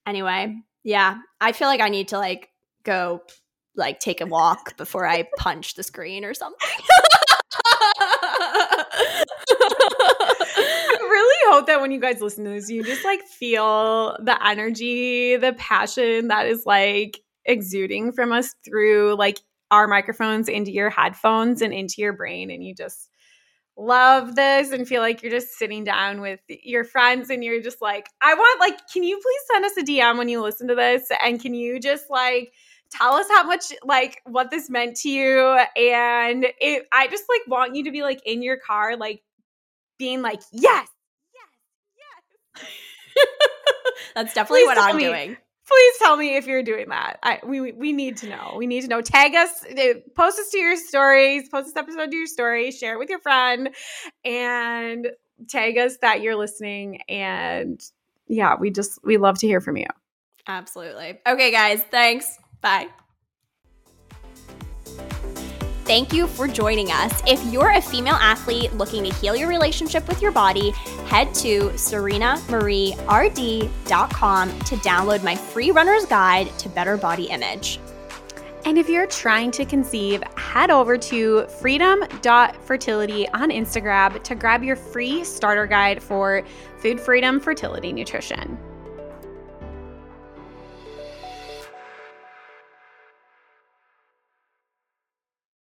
Anyway, 0.06 0.56
yeah, 0.84 1.18
I 1.42 1.54
feel 1.54 1.70
like 1.70 1.82
I 1.82 1.90
need 1.90 2.10
to 2.10 2.20
like 2.20 2.50
go 2.84 3.24
like 3.76 4.00
take 4.00 4.22
a 4.22 4.28
walk 4.28 4.78
before 4.78 5.08
I 5.08 5.28
punch 5.38 5.74
the 5.74 5.82
screen 5.82 6.24
or 6.24 6.36
something. 6.36 6.70
I 10.58 10.98
really 11.10 11.35
hope 11.52 11.68
that 11.68 11.82
when 11.82 11.92
you 11.92 12.00
guys 12.00 12.22
listen 12.22 12.44
to 12.46 12.52
this, 12.52 12.70
you 12.70 12.84
just 12.84 13.04
like 13.04 13.22
feel 13.24 14.18
the 14.22 14.38
energy, 14.46 15.36
the 15.38 15.54
passion 15.54 16.28
that 16.30 16.48
is 16.48 16.66
like 16.66 17.20
exuding 17.46 18.12
from 18.12 18.32
us 18.32 18.56
through 18.66 19.16
like 19.18 19.40
our 19.72 19.88
microphones 19.88 20.48
into 20.48 20.72
your 20.72 20.90
headphones 20.90 21.62
and 21.62 21.74
into 21.74 21.96
your 21.98 22.14
brain. 22.14 22.52
And 22.52 22.64
you 22.64 22.74
just 22.76 23.10
love 23.78 24.36
this 24.36 24.72
and 24.72 24.88
feel 24.88 25.02
like 25.02 25.22
you're 25.22 25.32
just 25.32 25.58
sitting 25.58 25.84
down 25.84 26.22
with 26.22 26.40
your 26.48 26.84
friends 26.84 27.30
and 27.30 27.44
you're 27.44 27.62
just 27.62 27.82
like, 27.82 28.08
I 28.22 28.34
want, 28.34 28.60
like, 28.60 28.80
can 28.92 29.04
you 29.04 29.16
please 29.18 29.42
send 29.52 29.66
us 29.66 29.78
a 29.78 29.84
DM 29.84 30.18
when 30.18 30.30
you 30.30 30.42
listen 30.42 30.68
to 30.70 30.76
this? 30.76 31.10
And 31.24 31.42
can 31.42 31.54
you 31.54 31.80
just 31.80 32.10
like, 32.10 32.54
tell 32.92 33.14
us 33.14 33.28
how 33.30 33.44
much 33.44 33.74
like 33.84 34.22
what 34.26 34.52
this 34.52 34.70
meant 34.70 34.96
to 34.96 35.10
you 35.10 35.58
and 35.76 36.46
it 36.62 36.86
i 36.92 37.08
just 37.08 37.24
like 37.28 37.42
want 37.48 37.76
you 37.76 37.84
to 37.84 37.92
be 37.92 38.04
like 38.04 38.22
in 38.26 38.42
your 38.42 38.58
car 38.58 38.96
like 38.96 39.22
being 39.98 40.22
like 40.22 40.42
yes 40.52 40.88
that's 44.16 44.34
definitely 44.34 44.62
please 44.62 44.66
what 44.66 44.78
i'm 44.78 44.98
me, 44.98 45.04
doing. 45.04 45.38
Please 45.68 45.96
tell 45.98 46.16
me 46.16 46.38
if 46.38 46.46
you're 46.46 46.62
doing 46.62 46.90
that. 46.90 47.18
I 47.24 47.40
we 47.44 47.72
we 47.72 47.92
need 47.92 48.18
to 48.18 48.30
know. 48.30 48.54
We 48.56 48.68
need 48.68 48.82
to 48.82 48.88
know. 48.88 49.02
Tag 49.02 49.34
us 49.34 49.50
uh, 49.66 49.96
post 50.16 50.40
us 50.40 50.50
to 50.52 50.60
your 50.60 50.78
stories 50.78 51.50
post 51.50 51.66
this 51.66 51.76
episode 51.76 52.12
to 52.12 52.16
your 52.16 52.28
story 52.28 52.72
share 52.72 52.94
it 52.94 53.00
with 53.00 53.10
your 53.10 53.20
friend 53.20 53.70
and 54.24 55.08
tag 55.48 55.78
us 55.78 55.98
that 55.98 56.22
you're 56.22 56.36
listening 56.36 57.02
and 57.10 57.82
yeah 58.28 58.56
we 58.60 58.70
just 58.70 59.00
we 59.04 59.18
love 59.18 59.40
to 59.40 59.48
hear 59.48 59.60
from 59.60 59.78
you. 59.78 59.88
Absolutely. 60.48 61.20
Okay 61.28 61.52
guys. 61.52 61.82
Thanks. 61.90 62.38
Bye. 62.62 62.88
Thank 65.86 66.14
you 66.14 66.26
for 66.26 66.48
joining 66.48 66.92
us. 66.92 67.22
If 67.28 67.46
you're 67.54 67.70
a 67.70 67.82
female 67.82 68.16
athlete 68.16 68.74
looking 68.74 69.04
to 69.04 69.14
heal 69.14 69.36
your 69.36 69.48
relationship 69.48 70.08
with 70.08 70.20
your 70.20 70.32
body, 70.32 70.72
head 71.06 71.32
to 71.36 71.70
serenamarierd.com 71.70 74.60
to 74.60 74.76
download 74.78 75.24
my 75.24 75.36
free 75.36 75.70
runner's 75.70 76.08
guide 76.08 76.50
to 76.58 76.70
better 76.70 76.98
body 76.98 77.26
image. 77.26 77.80
And 78.66 78.80
if 78.80 78.90
you're 78.90 79.06
trying 79.06 79.52
to 79.52 79.64
conceive, 79.64 80.24
head 80.38 80.72
over 80.72 80.98
to 80.98 81.46
freedom.fertility 81.60 83.30
on 83.30 83.52
Instagram 83.52 84.24
to 84.24 84.34
grab 84.34 84.64
your 84.64 84.76
free 84.76 85.24
starter 85.24 85.68
guide 85.68 86.02
for 86.02 86.42
food 86.80 87.00
freedom 87.00 87.40
fertility 87.40 87.94
nutrition. 87.94 88.58